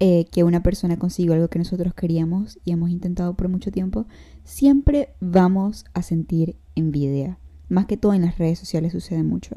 eh, 0.00 0.26
que 0.32 0.42
una 0.42 0.62
persona 0.62 0.98
consiguió 0.98 1.34
algo 1.34 1.48
que 1.48 1.58
nosotros 1.58 1.94
queríamos 1.94 2.58
y 2.64 2.72
hemos 2.72 2.90
intentado 2.90 3.34
por 3.34 3.48
mucho 3.48 3.70
tiempo. 3.70 4.06
Siempre 4.42 5.10
vamos 5.20 5.84
a 5.94 6.02
sentir 6.02 6.56
envidia. 6.74 7.38
Más 7.68 7.86
que 7.86 7.96
todo 7.96 8.12
en 8.12 8.22
las 8.22 8.36
redes 8.36 8.58
sociales 8.58 8.92
sucede 8.92 9.22
mucho. 9.22 9.54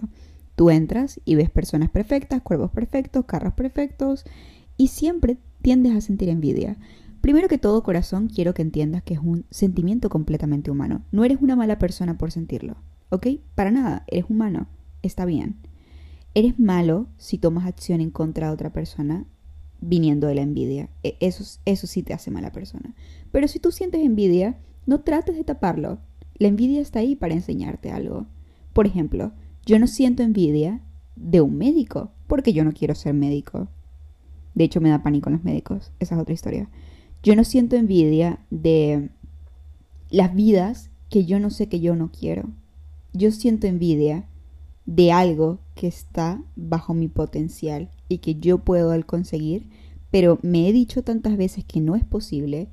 Tú 0.55 0.69
entras 0.69 1.19
y 1.25 1.35
ves 1.35 1.49
personas 1.49 1.89
perfectas, 1.89 2.41
cuerpos 2.43 2.71
perfectos, 2.71 3.25
carros 3.25 3.53
perfectos 3.53 4.25
y 4.77 4.87
siempre 4.89 5.37
tiendes 5.61 5.95
a 5.95 6.01
sentir 6.01 6.29
envidia. 6.29 6.77
Primero 7.27 7.49
que 7.49 7.57
todo, 7.57 7.83
corazón, 7.83 8.29
quiero 8.33 8.53
que 8.53 8.61
entiendas 8.61 9.03
que 9.03 9.15
es 9.15 9.19
un 9.19 9.43
sentimiento 9.49 10.07
completamente 10.07 10.71
humano. 10.71 11.03
No 11.11 11.25
eres 11.25 11.39
una 11.41 11.57
mala 11.57 11.77
persona 11.77 12.17
por 12.17 12.31
sentirlo, 12.31 12.77
¿ok? 13.09 13.27
Para 13.53 13.69
nada, 13.69 14.05
eres 14.07 14.29
humano, 14.29 14.69
está 15.01 15.25
bien. 15.25 15.57
Eres 16.35 16.57
malo 16.57 17.09
si 17.17 17.37
tomas 17.37 17.65
acción 17.65 17.99
en 17.99 18.11
contra 18.11 18.47
de 18.47 18.53
otra 18.53 18.71
persona 18.71 19.25
viniendo 19.81 20.27
de 20.27 20.35
la 20.35 20.41
envidia. 20.41 20.89
E, 21.03 21.17
eso, 21.19 21.43
eso 21.65 21.85
sí 21.85 22.01
te 22.01 22.13
hace 22.13 22.31
mala 22.31 22.53
persona. 22.53 22.95
Pero 23.33 23.49
si 23.49 23.59
tú 23.59 23.73
sientes 23.73 24.05
envidia, 24.05 24.57
no 24.85 25.01
trates 25.01 25.35
de 25.35 25.43
taparlo. 25.43 25.99
La 26.35 26.47
envidia 26.47 26.79
está 26.79 26.99
ahí 26.99 27.17
para 27.17 27.33
enseñarte 27.33 27.91
algo. 27.91 28.27
Por 28.71 28.87
ejemplo, 28.87 29.33
yo 29.65 29.79
no 29.79 29.87
siento 29.87 30.23
envidia 30.23 30.79
de 31.17 31.41
un 31.41 31.57
médico, 31.57 32.13
porque 32.25 32.53
yo 32.53 32.63
no 32.63 32.71
quiero 32.71 32.95
ser 32.95 33.13
médico. 33.13 33.67
De 34.55 34.63
hecho, 34.63 34.79
me 34.79 34.87
da 34.87 35.03
pánico 35.03 35.29
los 35.29 35.43
médicos. 35.43 35.91
Esa 35.99 36.15
es 36.15 36.21
otra 36.21 36.33
historia. 36.33 36.69
Yo 37.27 37.35
no 37.35 37.43
siento 37.43 37.75
envidia 37.75 38.39
de 38.51 39.09
las 40.09 40.33
vidas 40.33 40.91
que 41.09 41.25
yo 41.25 41.41
no 41.41 41.49
sé 41.49 41.67
que 41.67 41.81
yo 41.81 41.93
no 41.93 42.09
quiero. 42.09 42.49
Yo 43.11 43.31
siento 43.31 43.67
envidia 43.67 44.29
de 44.85 45.11
algo 45.11 45.59
que 45.75 45.87
está 45.87 46.41
bajo 46.55 46.93
mi 46.93 47.09
potencial 47.09 47.89
y 48.07 48.19
que 48.19 48.35
yo 48.35 48.59
puedo 48.59 48.93
conseguir, 49.05 49.67
pero 50.09 50.39
me 50.41 50.69
he 50.69 50.71
dicho 50.71 51.03
tantas 51.03 51.35
veces 51.35 51.65
que 51.65 51.81
no 51.81 51.97
es 51.97 52.05
posible, 52.05 52.69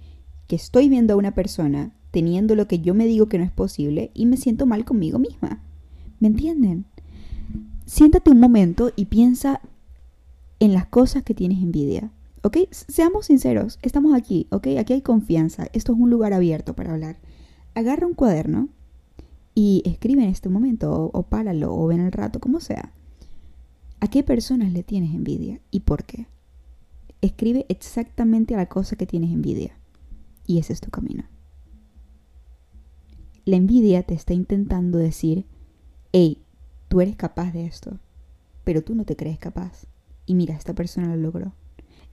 que 0.47 0.55
estoy 0.55 0.89
viendo 0.89 1.15
a 1.15 1.17
una 1.17 1.35
persona 1.35 1.93
teniendo 2.13 2.55
lo 2.55 2.69
que 2.69 2.79
yo 2.79 2.95
me 2.95 3.07
digo 3.07 3.29
que 3.29 3.39
no 3.39 3.45
es 3.45 3.51
posible 3.51 4.13
y 4.15 4.25
me 4.27 4.37
siento 4.37 4.67
mal 4.67 4.85
conmigo 4.85 5.19
misma. 5.19 5.65
¿Me 6.21 6.29
entienden? 6.29 6.85
Siéntate 7.87 8.31
un 8.31 8.39
momento 8.39 8.93
y 8.95 9.07
piensa 9.07 9.61
en 10.61 10.75
las 10.75 10.87
cosas 10.87 11.25
que 11.25 11.35
tienes 11.35 11.61
envidia. 11.61 12.13
¿Ok? 12.45 12.59
Seamos 12.73 13.25
sinceros, 13.25 13.79
estamos 13.81 14.15
aquí, 14.15 14.49
¿ok? 14.51 14.67
Aquí 14.79 14.93
hay 14.93 15.01
confianza, 15.01 15.67
esto 15.73 15.95
es 15.95 15.99
un 15.99 16.11
lugar 16.11 16.35
abierto 16.35 16.77
para 16.77 16.93
hablar. 16.93 17.17
Agarra 17.75 18.07
un 18.07 18.13
cuaderno 18.13 18.69
y 19.55 19.83
escribe 19.87 20.25
en 20.25 20.29
este 20.29 20.51
momento, 20.51 20.93
o, 20.93 21.19
o 21.19 21.23
páralo, 21.23 21.75
o 21.75 21.87
ven 21.87 22.01
el 22.01 22.13
rato, 22.13 22.41
como 22.41 22.61
sea. 22.61 22.93
¿A 24.01 24.09
qué 24.09 24.23
personas 24.23 24.75
le 24.75 24.83
tienes 24.83 25.15
envidia 25.15 25.63
y 25.71 25.81
por 25.81 26.05
qué? 26.05 26.27
Escribe 27.23 27.65
exactamente 27.71 28.53
a 28.53 28.59
la 28.59 28.69
cosa 28.69 28.97
que 28.97 29.07
tienes 29.07 29.33
envidia. 29.33 29.79
Y 30.47 30.59
ese 30.59 30.75
es 30.75 30.83
tu 30.83 30.91
camino. 30.91 31.25
La 33.47 33.57
envidia 33.57 34.03
te 34.03 34.13
está 34.13 34.35
intentando 34.35 34.99
decir, 34.99 35.47
hey, 36.13 36.43
tú 36.89 37.01
eres 37.01 37.17
capaz 37.17 37.53
de 37.53 37.65
esto, 37.65 38.01
pero 38.65 38.85
tú 38.85 38.95
no 38.95 39.07
te 39.07 39.17
crees 39.17 39.39
capaz. 39.39 39.87
Y 40.27 40.35
mira, 40.35 40.55
esta 40.55 40.75
persona 40.75 41.09
lo 41.09 41.17
logró. 41.17 41.55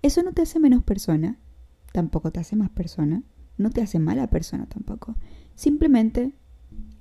Eso 0.02 0.24
no 0.24 0.34
te 0.34 0.42
hace 0.42 0.60
menos 0.60 0.84
persona, 0.84 1.40
tampoco 1.94 2.32
te 2.32 2.40
hace 2.40 2.56
más 2.56 2.70
persona, 2.70 3.24
no 3.58 3.70
te 3.70 3.82
hace 3.82 4.00
mala 4.00 4.28
persona 4.28 4.66
tampoco. 4.68 5.16
Simplemente 5.56 6.34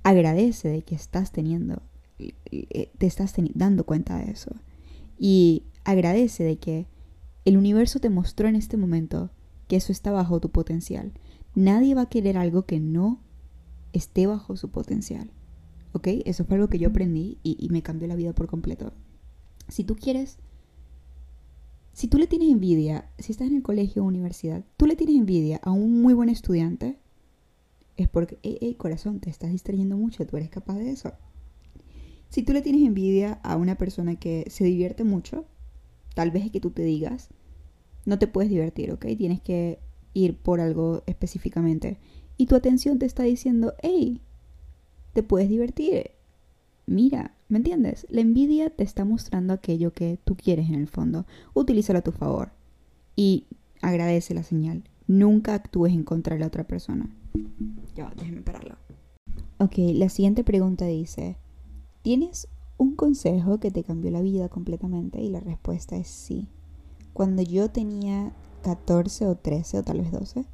agradece 0.03 0.69
de 0.69 0.83
que 0.83 0.95
estás 0.95 1.31
teniendo, 1.31 1.81
eh, 2.19 2.91
te 2.97 3.07
estás 3.07 3.33
dando 3.53 3.85
cuenta 3.85 4.17
de 4.17 4.31
eso. 4.31 4.55
Y 5.17 5.63
agradece 5.83 6.43
de 6.43 6.57
que 6.57 6.87
el 7.45 7.57
universo 7.57 7.99
te 7.99 8.09
mostró 8.09 8.47
en 8.47 8.55
este 8.55 8.77
momento 8.77 9.31
que 9.67 9.75
eso 9.77 9.91
está 9.91 10.11
bajo 10.11 10.39
tu 10.39 10.51
potencial. 10.51 11.13
Nadie 11.55 11.95
va 11.95 12.03
a 12.03 12.09
querer 12.09 12.37
algo 12.37 12.65
que 12.65 12.79
no 12.79 13.19
esté 13.93 14.27
bajo 14.27 14.55
su 14.57 14.69
potencial. 14.69 15.31
¿Ok? 15.93 16.07
Eso 16.25 16.45
fue 16.45 16.55
algo 16.55 16.69
que 16.69 16.79
yo 16.79 16.89
aprendí 16.89 17.37
y, 17.43 17.67
me 17.69 17.81
cambió 17.81 18.07
la 18.07 18.15
vida 18.15 18.33
por 18.33 18.47
completo. 18.47 18.93
Si 19.67 19.83
tú 19.83 19.95
quieres, 19.95 20.37
si 22.01 22.07
tú 22.07 22.17
le 22.17 22.25
tienes 22.25 22.49
envidia, 22.49 23.11
si 23.19 23.31
estás 23.31 23.47
en 23.47 23.57
el 23.57 23.61
colegio 23.61 24.01
o 24.01 24.07
universidad, 24.07 24.65
tú 24.75 24.87
le 24.87 24.95
tienes 24.95 25.17
envidia 25.17 25.59
a 25.61 25.69
un 25.69 26.01
muy 26.01 26.15
buen 26.15 26.29
estudiante, 26.29 26.97
es 27.95 28.09
porque, 28.09 28.39
hey, 28.41 28.73
corazón, 28.73 29.19
te 29.19 29.29
estás 29.29 29.51
distrayendo 29.51 29.97
mucho, 29.97 30.25
tú 30.25 30.35
eres 30.35 30.49
capaz 30.49 30.79
de 30.79 30.89
eso. 30.89 31.13
Si 32.29 32.41
tú 32.41 32.53
le 32.53 32.63
tienes 32.63 32.81
envidia 32.81 33.33
a 33.43 33.55
una 33.55 33.77
persona 33.77 34.15
que 34.15 34.45
se 34.49 34.63
divierte 34.63 35.03
mucho, 35.03 35.45
tal 36.15 36.31
vez 36.31 36.45
es 36.45 36.51
que 36.51 36.59
tú 36.59 36.71
te 36.71 36.81
digas, 36.81 37.29
no 38.05 38.17
te 38.17 38.25
puedes 38.25 38.49
divertir, 38.49 38.91
¿ok? 38.91 39.05
Tienes 39.15 39.39
que 39.39 39.77
ir 40.15 40.39
por 40.39 40.59
algo 40.59 41.03
específicamente 41.05 41.99
y 42.35 42.47
tu 42.47 42.55
atención 42.55 42.97
te 42.97 43.05
está 43.05 43.21
diciendo, 43.21 43.75
hey, 43.83 44.21
te 45.13 45.21
puedes 45.21 45.49
divertir. 45.49 46.09
Mira, 46.87 47.35
¿me 47.51 47.57
entiendes? 47.57 48.07
La 48.09 48.21
envidia 48.21 48.69
te 48.69 48.83
está 48.83 49.05
mostrando 49.05 49.53
aquello 49.53 49.93
que 49.93 50.17
tú 50.23 50.35
quieres 50.35 50.69
en 50.69 50.75
el 50.75 50.87
fondo. 50.87 51.25
Utilízalo 51.53 51.99
a 51.99 52.01
tu 52.01 52.11
favor 52.11 52.51
y 53.15 53.45
agradece 53.81 54.33
la 54.33 54.43
señal. 54.43 54.83
Nunca 55.05 55.53
actúes 55.53 55.93
en 55.93 56.03
contra 56.03 56.35
de 56.35 56.39
la 56.39 56.47
otra 56.47 56.63
persona. 56.63 57.09
Ya, 57.95 58.11
déjeme 58.15 58.41
pararlo. 58.41 58.75
Ok, 59.59 59.73
la 59.77 60.09
siguiente 60.09 60.43
pregunta 60.43 60.85
dice, 60.85 61.37
¿tienes 62.01 62.47
un 62.77 62.95
consejo 62.95 63.59
que 63.59 63.69
te 63.69 63.83
cambió 63.83 64.09
la 64.09 64.21
vida 64.21 64.49
completamente? 64.49 65.21
Y 65.21 65.29
la 65.29 65.41
respuesta 65.41 65.97
es 65.97 66.07
sí. 66.07 66.47
Cuando 67.13 67.41
yo 67.41 67.69
tenía 67.69 68.33
14 68.63 69.27
o 69.27 69.35
13 69.35 69.79
o 69.79 69.83
tal 69.83 69.99
vez 69.99 70.11
12, 70.11 70.45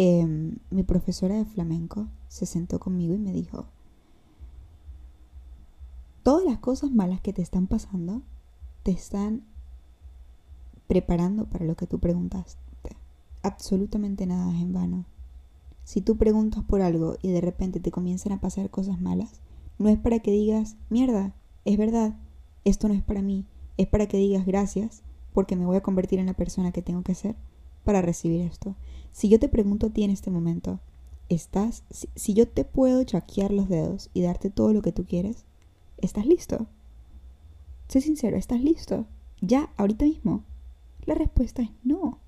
Em, 0.00 0.58
mi 0.70 0.84
profesora 0.84 1.34
de 1.34 1.44
flamenco 1.44 2.06
se 2.28 2.46
sentó 2.46 2.78
conmigo 2.78 3.16
y 3.16 3.18
me 3.18 3.32
dijo, 3.32 3.66
todas 6.28 6.44
las 6.44 6.58
cosas 6.58 6.90
malas 6.90 7.22
que 7.22 7.32
te 7.32 7.40
están 7.40 7.68
pasando 7.68 8.20
te 8.82 8.90
están 8.90 9.46
preparando 10.86 11.46
para 11.46 11.64
lo 11.64 11.74
que 11.74 11.86
tú 11.86 12.00
preguntaste. 12.00 12.60
Absolutamente 13.40 14.26
nada 14.26 14.54
es 14.54 14.60
en 14.60 14.74
vano. 14.74 15.06
Si 15.84 16.02
tú 16.02 16.18
preguntas 16.18 16.62
por 16.64 16.82
algo 16.82 17.16
y 17.22 17.28
de 17.28 17.40
repente 17.40 17.80
te 17.80 17.90
comienzan 17.90 18.32
a 18.32 18.42
pasar 18.42 18.68
cosas 18.68 19.00
malas, 19.00 19.40
no 19.78 19.88
es 19.88 19.98
para 19.98 20.18
que 20.18 20.30
digas, 20.30 20.76
mierda, 20.90 21.32
es 21.64 21.78
verdad, 21.78 22.18
esto 22.66 22.88
no 22.88 22.94
es 22.94 23.02
para 23.02 23.22
mí, 23.22 23.46
es 23.78 23.86
para 23.86 24.06
que 24.06 24.18
digas 24.18 24.44
gracias 24.44 25.00
porque 25.32 25.56
me 25.56 25.64
voy 25.64 25.78
a 25.78 25.82
convertir 25.82 26.18
en 26.18 26.26
la 26.26 26.34
persona 26.34 26.72
que 26.72 26.82
tengo 26.82 27.00
que 27.00 27.14
ser 27.14 27.36
para 27.84 28.02
recibir 28.02 28.42
esto. 28.42 28.76
Si 29.12 29.30
yo 29.30 29.38
te 29.38 29.48
pregunto 29.48 29.86
a 29.86 29.90
ti 29.94 30.02
en 30.02 30.10
este 30.10 30.30
momento, 30.30 30.78
¿estás, 31.30 31.84
si, 32.16 32.34
yo 32.34 32.46
te 32.46 32.66
puedo 32.66 33.02
chaquear 33.04 33.50
los 33.50 33.70
dedos 33.70 34.10
y 34.12 34.20
darte 34.20 34.50
todo 34.50 34.74
lo 34.74 34.82
que 34.82 34.92
tú 34.92 35.06
quieres, 35.06 35.46
¿estás 35.98 36.26
listo? 36.26 36.66
Sé 37.88 38.00
sincero, 38.00 38.36
¿estás 38.36 38.60
listo? 38.60 39.06
Ya, 39.40 39.70
ahorita 39.76 40.04
mismo. 40.04 40.44
La 41.04 41.14
respuesta 41.14 41.62
es 41.62 41.70
no. 41.82 42.18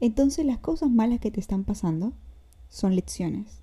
Entonces 0.00 0.46
las 0.46 0.58
cosas 0.58 0.90
malas 0.90 1.20
que 1.20 1.30
te 1.30 1.40
están 1.40 1.64
pasando 1.64 2.12
son 2.68 2.96
lecciones. 2.96 3.60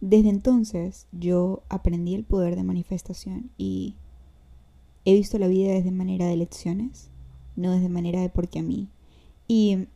Desde 0.00 0.28
entonces 0.28 1.06
yo 1.12 1.62
aprendí 1.68 2.14
el 2.14 2.24
poder 2.24 2.56
de 2.56 2.64
manifestación 2.64 3.50
y 3.56 3.94
he 5.04 5.14
visto 5.14 5.38
la 5.38 5.48
vida 5.48 5.72
desde 5.72 5.90
manera 5.90 6.26
de 6.26 6.36
lecciones, 6.36 7.08
no 7.56 7.72
desde 7.72 7.88
manera 7.88 8.20
de 8.20 8.28
porque 8.28 8.58
a 8.58 8.62
mí. 8.62 8.88
Y 9.48 9.86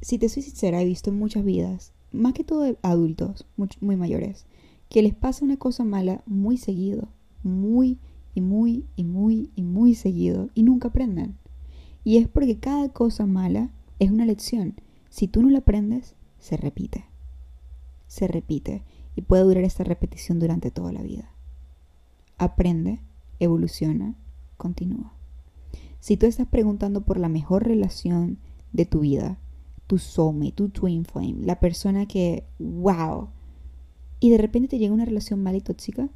si 0.00 0.18
te 0.18 0.28
soy 0.28 0.42
sincera, 0.42 0.80
he 0.80 0.84
visto 0.84 1.12
muchas 1.12 1.44
vidas, 1.44 1.92
más 2.12 2.32
que 2.32 2.44
todo 2.44 2.76
adultos, 2.82 3.46
muy, 3.56 3.96
mayores, 3.96 4.46
que 4.88 5.02
les 5.02 5.14
pasa 5.14 5.44
una 5.44 5.56
cosa 5.56 5.84
mala 5.84 6.22
muy 6.26 6.56
seguido, 6.56 7.08
muy 7.46 7.98
y 8.34 8.40
muy 8.40 8.86
y 8.96 9.04
muy 9.04 9.50
y 9.56 9.62
muy 9.62 9.94
seguido 9.94 10.50
y 10.54 10.62
nunca 10.62 10.88
aprenden. 10.88 11.36
Y 12.04 12.18
es 12.18 12.28
porque 12.28 12.58
cada 12.58 12.88
cosa 12.90 13.26
mala 13.26 13.70
es 13.98 14.10
una 14.10 14.26
lección. 14.26 14.74
Si 15.08 15.28
tú 15.28 15.42
no 15.42 15.50
la 15.50 15.58
aprendes, 15.58 16.14
se 16.38 16.56
repite. 16.56 17.06
Se 18.06 18.28
repite 18.28 18.84
y 19.16 19.22
puede 19.22 19.42
durar 19.42 19.64
esta 19.64 19.84
repetición 19.84 20.38
durante 20.38 20.70
toda 20.70 20.92
la 20.92 21.02
vida. 21.02 21.30
Aprende, 22.38 23.00
evoluciona, 23.40 24.14
continúa. 24.56 25.14
Si 26.00 26.16
tú 26.16 26.26
estás 26.26 26.46
preguntando 26.46 27.00
por 27.00 27.18
la 27.18 27.28
mejor 27.28 27.66
relación 27.66 28.38
de 28.72 28.84
tu 28.84 29.00
vida, 29.00 29.38
tu 29.86 29.98
soulmate, 29.98 30.52
tu 30.52 30.68
twin 30.68 31.04
flame, 31.04 31.38
la 31.40 31.58
persona 31.58 32.06
que, 32.06 32.44
wow, 32.58 33.30
y 34.20 34.30
de 34.30 34.38
repente 34.38 34.68
te 34.68 34.78
llega 34.78 34.94
una 34.94 35.04
relación 35.04 35.42
mal 35.42 35.56
y 35.56 35.60
tóxica, 35.60 36.08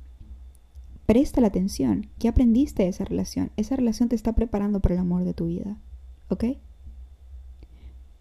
presta 1.11 1.41
la 1.41 1.49
atención. 1.49 2.07
¿Qué 2.21 2.29
aprendiste 2.29 2.85
de 2.85 2.91
esa 2.91 3.05
relación? 3.05 3.51
Esa 3.57 3.75
relación 3.75 4.09
te 4.09 4.15
está 4.15 4.33
preparando 4.33 4.79
para 4.79 4.95
el 4.95 5.01
amor 5.01 5.25
de 5.25 5.35
tu 5.35 5.47
vida. 5.47 5.77
¿Ok? 6.29 6.45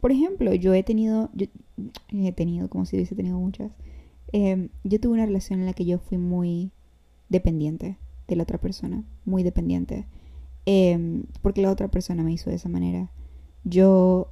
Por 0.01 0.11
ejemplo, 0.11 0.55
yo 0.55 0.73
he 0.73 0.81
tenido, 0.81 1.29
yo 1.35 1.45
he 2.11 2.31
tenido, 2.31 2.67
como 2.67 2.87
si 2.87 2.95
hubiese 2.95 3.13
tenido 3.13 3.37
muchas, 3.37 3.71
em, 4.31 4.69
yo 4.83 4.99
tuve 4.99 5.13
una 5.13 5.27
relación 5.27 5.59
en 5.59 5.67
la 5.67 5.73
que 5.73 5.85
yo 5.85 5.99
fui 5.99 6.17
muy 6.17 6.71
dependiente 7.29 7.99
de 8.27 8.35
la 8.35 8.41
otra 8.41 8.57
persona, 8.57 9.03
muy 9.23 9.43
dependiente, 9.43 10.07
em, 10.65 11.25
porque 11.43 11.61
la 11.61 11.69
otra 11.69 11.89
persona 11.89 12.23
me 12.23 12.31
hizo 12.31 12.49
de 12.49 12.55
esa 12.55 12.69
manera. 12.69 13.11
Yo 13.65 14.29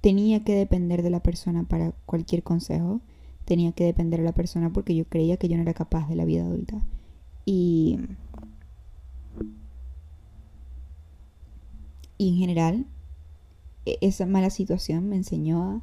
tenía 0.00 0.42
que 0.42 0.56
depender 0.56 1.04
de 1.04 1.10
la 1.10 1.20
persona 1.20 1.62
para 1.62 1.92
cualquier 2.04 2.42
consejo, 2.42 3.00
tenía 3.44 3.70
que 3.70 3.84
depender 3.84 4.18
de 4.18 4.26
la 4.26 4.34
persona 4.34 4.72
porque 4.72 4.96
yo 4.96 5.04
creía 5.04 5.36
que 5.36 5.48
yo 5.48 5.54
no 5.54 5.62
era 5.62 5.72
capaz 5.72 6.08
de 6.08 6.16
la 6.16 6.24
vida 6.24 6.42
adulta. 6.42 6.82
Y, 7.44 7.98
y 12.18 12.28
en 12.28 12.36
general, 12.36 12.86
e-, 13.86 13.98
esa 14.00 14.26
mala 14.26 14.50
situación 14.50 15.08
me 15.08 15.16
enseñó 15.16 15.62
a 15.62 15.82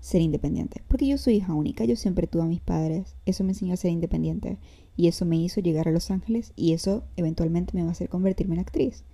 ser 0.00 0.20
independiente. 0.20 0.82
Porque 0.88 1.06
yo 1.06 1.18
soy 1.18 1.36
hija 1.36 1.54
única, 1.54 1.84
yo 1.84 1.96
siempre 1.96 2.26
tuve 2.26 2.42
a 2.42 2.46
mis 2.46 2.60
padres. 2.60 3.16
Eso 3.26 3.44
me 3.44 3.50
enseñó 3.50 3.74
a 3.74 3.76
ser 3.76 3.90
independiente. 3.90 4.58
Y 4.96 5.08
eso 5.08 5.24
me 5.24 5.36
hizo 5.36 5.60
llegar 5.60 5.88
a 5.88 5.92
Los 5.92 6.10
Ángeles 6.10 6.52
y 6.56 6.72
eso 6.72 7.04
eventualmente 7.16 7.72
me 7.74 7.82
va 7.82 7.90
a 7.90 7.92
hacer 7.92 8.08
convertirme 8.08 8.54
en 8.54 8.60
actriz. 8.60 9.04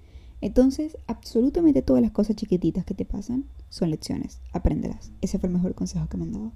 Entonces, 0.41 0.99
absolutamente 1.07 1.83
todas 1.83 2.03
las 2.03 2.11
cosas 2.11 2.37
chiquititas 2.37 2.85
que 2.85 2.95
te 2.95 3.05
pasan 3.05 3.45
son 3.69 3.91
lecciones. 3.91 4.41
Apréndelas. 4.53 5.13
Ese 5.21 5.39
fue 5.39 5.49
el 5.49 5.55
mejor 5.55 5.75
consejo 5.75 6.09
que 6.09 6.17
me 6.17 6.25
han 6.25 6.33
dado. 6.33 6.53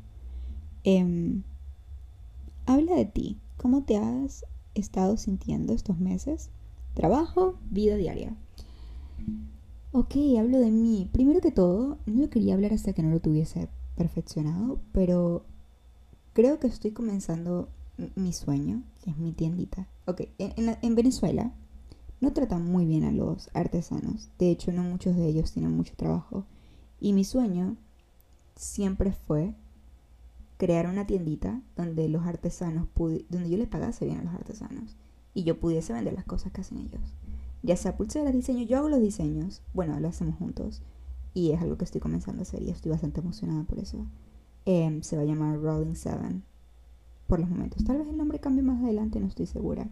Em, 0.85 1.42
habla 2.66 2.94
de 2.97 3.05
ti. 3.07 3.38
¿Cómo 3.59 3.83
te 3.83 3.97
has 3.97 4.44
estado 4.75 5.16
sintiendo 5.16 5.73
estos 5.75 5.99
meses? 5.99 6.51
Trabajo, 6.94 7.59
vida 7.71 7.97
diaria. 7.97 8.37
Ok, 9.90 10.14
hablo 10.38 10.61
de 10.61 10.71
mí. 10.71 11.11
Primero 11.12 11.40
que 11.40 11.51
todo, 11.51 11.99
no 12.07 12.23
lo 12.23 12.31
quería 12.31 12.55
hablar 12.55 12.73
hasta 12.73 12.92
que 12.92 13.03
no 13.03 13.11
lo 13.11 13.21
tuviese 13.21 13.68
perfeccionado, 13.97 14.81
pero 14.92 15.44
creo 16.35 16.61
que 16.61 16.68
estoy 16.68 16.92
comenzando 16.92 17.68
mi 18.14 18.33
sueño, 18.33 18.85
que 19.03 19.11
es 19.11 19.18
mi 19.18 19.33
tiendita. 19.33 19.88
Ok, 20.07 20.23
en, 20.38 20.94
Venezuela 20.94 21.53
no 22.21 22.33
tratan 22.33 22.64
muy 22.64 22.87
bien 22.87 23.03
a 23.03 23.11
los 23.11 23.51
artesanos. 23.55 24.31
De 24.38 24.53
hecho, 24.53 24.71
no 24.71 24.85
muchos 24.85 25.16
de 25.16 25.27
ellos 25.27 25.51
tienen 25.51 25.77
mucho 25.77 25.94
trabajo. 25.97 26.44
Y 27.01 27.12
mi 27.12 27.25
sueño 27.25 27.77
siempre 28.55 29.12
fue 29.12 29.55
crear 30.59 30.87
una 30.88 31.07
tiendita 31.07 31.62
donde 31.77 32.09
los 32.09 32.27
artesanos, 32.27 32.88
donde 33.31 33.49
yo 33.49 33.57
les 33.57 33.68
pagase 33.68 34.05
bien 34.05 34.18
a 34.18 34.25
los 34.25 34.35
artesanos 34.35 34.97
y 35.33 35.44
yo 35.44 35.59
pudiese 35.59 35.92
vender 35.92 36.12
las 36.14 36.25
cosas 36.25 36.53
que 36.53 36.61
hacen 36.61 36.79
ellos. 36.79 37.16
Ya 37.62 37.77
sea 37.77 37.97
pulseras, 37.97 38.33
diseño, 38.33 38.64
yo 38.64 38.79
hago 38.79 38.88
los 38.88 39.01
diseños. 39.01 39.62
Bueno, 39.73 39.99
lo 40.01 40.09
hacemos 40.09 40.37
juntos. 40.37 40.83
Y 41.35 41.53
es 41.53 41.61
algo 41.61 41.79
que 41.79 41.85
estoy 41.85 42.01
comenzando 42.01 42.40
a 42.40 42.42
hacer 42.42 42.62
y 42.62 42.71
estoy 42.71 42.90
bastante 42.90 43.21
emocionada 43.21 43.62
por 43.64 43.79
eso. 43.79 44.07
Em, 44.64 45.03
se 45.03 45.16
va 45.16 45.23
a 45.23 45.27
llamar 45.27 45.61
Rolling 45.61 45.94
Seven 45.94 46.42
por 47.27 47.40
los 47.40 47.49
momentos. 47.49 47.85
Tal 47.85 47.99
vez 47.99 48.09
el 48.09 48.16
nombre 48.16 48.40
cambie 48.40 48.62
más 48.62 48.83
adelante, 48.83 49.21
no 49.21 49.27
estoy 49.27 49.47
segura. 49.47 49.88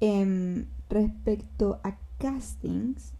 Em, 0.00 0.66
respecto 0.88 1.80
a 1.84 1.98
castings, 2.18 3.14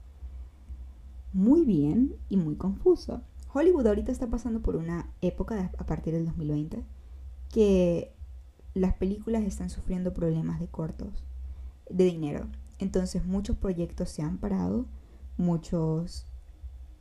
muy 1.33 1.65
bien 1.65 2.17
y 2.29 2.37
muy 2.37 2.57
confuso. 2.57 3.23
Hollywood 3.53 3.87
ahorita 3.87 4.13
está 4.13 4.29
pasando 4.29 4.61
por 4.61 4.77
una 4.77 5.13
época 5.21 5.71
a 5.79 5.87
partir 5.87 6.15
del 6.15 6.27
2020 6.27 6.85
que 7.51 8.15
las 8.75 8.95
películas 8.95 9.43
están 9.43 9.71
sufriendo 9.71 10.15
problemas 10.15 10.61
de 10.61 10.69
cortos, 10.69 11.25
de 11.89 12.05
dinero. 12.05 12.47
Entonces 12.79 13.27
muchos 13.27 13.57
proyectos 13.57 14.11
se 14.11 14.23
han 14.23 14.39
parado, 14.39 14.87
muchos 15.37 16.27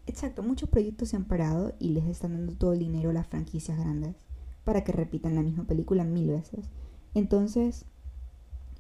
Exacto, 0.10 0.42
muchos 0.42 0.70
proyectos 0.70 1.10
se 1.10 1.18
han 1.18 1.26
parado 1.26 1.76
y 1.78 1.90
les 1.90 2.06
están 2.06 2.34
dando 2.34 2.56
todo 2.56 2.74
el 2.74 2.80
dinero 2.80 3.12
a 3.12 3.14
las 3.14 3.28
franquicias 3.28 3.78
grandes 3.78 4.16
para 4.64 4.84
que 4.84 4.92
repitan 4.92 5.36
la 5.36 5.44
misma 5.44 5.66
película 5.66 6.04
mil 6.04 6.30
veces. 6.30 6.68
Entonces, 7.14 7.86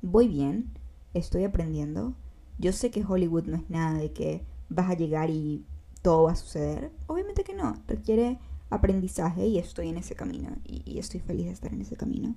voy 0.01 0.27
bien, 0.27 0.71
estoy 1.13 1.43
aprendiendo. 1.43 2.15
Yo 2.57 2.73
sé 2.73 2.89
que 2.89 3.05
Hollywood 3.05 3.45
no 3.45 3.57
es 3.57 3.69
nada 3.69 3.99
de 3.99 4.11
que 4.11 4.43
vas 4.69 4.89
a 4.89 4.95
llegar 4.95 5.29
y 5.29 5.67
todo 6.01 6.23
va 6.23 6.31
a 6.33 6.35
suceder. 6.35 6.91
Obviamente 7.07 7.43
que 7.43 7.53
no, 7.53 7.75
requiere 7.87 8.39
aprendizaje 8.69 9.47
y 9.47 9.57
estoy 9.57 9.89
en 9.89 9.97
ese 9.97 10.15
camino 10.15 10.49
y, 10.65 10.99
estoy 10.99 11.19
feliz 11.19 11.45
de 11.45 11.51
estar 11.51 11.73
en 11.73 11.81
ese 11.81 11.95
camino. 11.95 12.35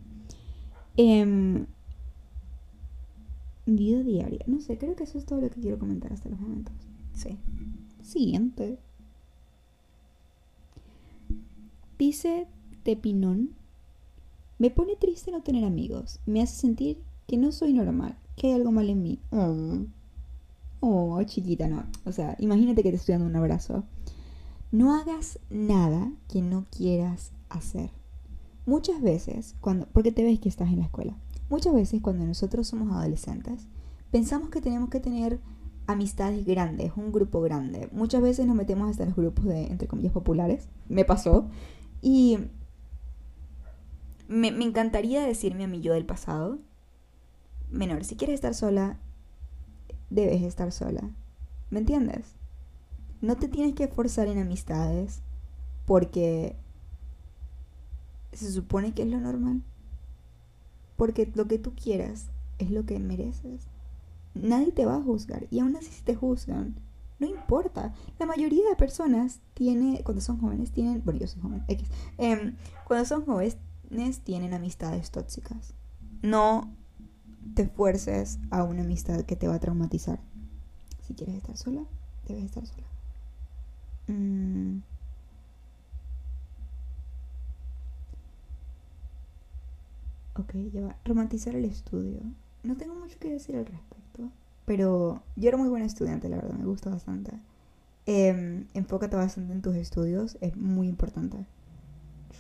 Em, 0.97 1.67
vida 3.67 4.03
diaria, 4.03 4.45
no 4.47 4.61
sé, 4.61 4.79
creo 4.79 4.97
que 4.97 5.05
eso 5.05 5.19
es 5.19 5.27
todo 5.27 5.41
lo 5.41 5.51
que 5.51 5.61
quiero 5.61 5.79
comentar 5.79 6.13
hasta 6.13 6.29
los 6.29 6.41
momentos. 6.41 6.75
Sí. 7.15 7.39
Siguiente. 8.03 8.79
Dice 11.99 12.47
Tepinón. 12.83 13.51
Me 14.59 14.71
pone 14.71 14.97
triste 14.97 15.31
no 15.31 15.43
tener 15.43 15.65
amigos. 15.65 16.21
Me 16.27 16.43
hace 16.43 16.57
sentir 16.57 17.03
que 17.27 17.37
no 17.37 17.53
soy 17.53 17.73
normal, 17.73 18.17
que 18.37 18.49
hay 18.49 18.53
algo 18.55 18.73
mal 18.73 18.89
en 18.89 19.03
mí. 19.03 19.19
Oh, 19.31 19.87
oh 20.83 21.23
chiquita, 21.23 21.69
no. 21.69 21.85
O 22.05 22.13
sea, 22.13 22.37
imagínate 22.39 22.83
que 22.83 22.91
te 22.91 22.97
estoy 22.97 23.15
dando 23.15 23.29
un 23.29 23.37
abrazo. 23.37 23.85
No 24.73 24.95
hagas 24.95 25.39
nada 25.49 26.13
que 26.29 26.43
no 26.43 26.67
quieras 26.77 27.33
hacer. 27.49 27.91
Muchas 28.67 29.01
veces, 29.01 29.55
cuando, 29.61 29.87
porque 29.93 30.13
te 30.13 30.25
ves 30.25 30.41
que 30.41 30.49
estás 30.49 30.71
en 30.71 30.81
la 30.81 30.85
escuela, 30.87 31.17
muchas 31.49 31.73
veces 31.73 32.01
cuando 32.03 32.25
nosotros 32.27 32.67
somos 32.67 32.93
adolescentes, 32.93 33.69
pensamos 34.11 34.51
que 34.51 34.61
tenemos 34.61 34.91
que 34.91 35.01
tener 35.01 35.41
amistades 35.87 36.45
grandes, 36.45 36.93
un 36.97 37.13
grupo 37.13 37.41
grande. 37.41 37.89
Muchas 37.93 38.23
veces 38.23 38.47
nos 38.47 38.57
metemos 38.57 38.91
hasta 38.91 39.05
los 39.05 39.15
grupos 39.15 39.45
de, 39.45 39.67
entre 39.67 39.87
comillas, 39.87 40.13
populares. 40.13 40.69
Me 40.89 41.05
pasó. 41.05 41.49
Y 42.01 42.39
me, 44.27 44.51
me 44.51 44.65
encantaría 44.65 45.25
decirme 45.25 45.65
a 45.65 45.69
mi 45.69 45.81
yo 45.81 45.93
del 45.93 46.07
pasado, 46.07 46.59
menor, 47.71 48.05
si 48.05 48.17
quieres 48.17 48.35
estar 48.35 48.55
sola, 48.55 48.99
debes 50.15 50.43
estar 50.43 50.73
sola. 50.73 51.11
¿Me 51.71 51.81
entiendes? 51.81 52.35
No 53.21 53.37
te 53.37 53.49
tienes 53.49 53.75
que 53.75 53.85
esforzar 53.85 54.29
en 54.29 54.39
amistades 54.39 55.23
porque 55.87 56.57
se 58.33 58.51
supone 58.51 58.93
que 58.93 59.03
es 59.03 59.09
lo 59.09 59.21
normal. 59.21 59.63
Porque 60.97 61.31
lo 61.35 61.47
que 61.47 61.59
tú 61.59 61.75
quieras 61.75 62.27
es 62.59 62.71
lo 62.71 62.85
que 62.85 62.99
mereces 62.99 63.69
nadie 64.35 64.73
te 64.73 64.85
va 64.85 64.97
a 64.97 65.03
juzgar. 65.03 65.47
Y 65.51 65.61
aún 65.61 65.77
así 65.77 65.91
si 65.91 66.03
te 66.03 66.15
juzgan, 66.15 66.77
no 67.19 67.27
importa. 67.27 67.95
La 68.19 68.27
mayoría 68.27 68.69
de 68.69 68.77
personas 68.77 69.41
tiene, 69.55 70.03
cuando 70.05 70.21
son 70.21 70.39
jóvenes, 70.39 70.73
tienen, 70.73 71.03
bueno, 71.05 71.21
yo 71.21 71.27
soy 71.27 71.43
joven, 71.43 71.65
em, 72.19 72.57
cuando 72.87 73.05
son 73.05 73.25
jóvenes 73.25 73.59
tienen 74.25 74.55
amistades 74.55 75.11
tóxicas. 75.11 75.75
No 76.23 76.75
te 77.55 77.67
fuerces 77.67 78.39
a 78.51 78.65
una 78.65 78.83
amistad 78.83 79.23
que 79.23 79.37
te 79.37 79.49
va 79.49 79.55
a 79.55 79.61
traumatizar. 79.61 80.21
Si 81.03 81.15
quieres 81.15 81.37
estar 81.37 81.57
sola, 81.57 81.85
debes 82.27 82.45
estar 82.45 82.67
sola. 82.67 82.87
Mm. 84.09 84.81
Ok, 90.35 90.55
ya 90.73 90.83
va. 90.83 90.97
Romantizar 91.05 91.55
el 91.55 91.65
estudio. 91.65 92.21
No 92.63 92.77
tengo 92.77 92.95
mucho 92.95 93.19
que 93.19 93.31
decir 93.31 93.57
al 93.57 93.67
respecto. 93.67 94.31
Pero 94.65 95.23
yo 95.37 95.49
era 95.49 95.59
muy 95.59 95.69
buena 95.69 95.87
estudiante, 95.87 96.29
la 96.29 96.37
verdad, 96.37 96.55
me 96.55 96.65
gusta 96.65 96.91
bastante. 96.91 97.33
Eh, 98.07 98.67
enfócate 98.75 99.17
bastante 99.17 99.53
en 99.53 99.63
tus 99.63 99.77
estudios, 99.77 100.39
es 100.41 100.57
muy 100.57 100.89
importante. 100.89 101.47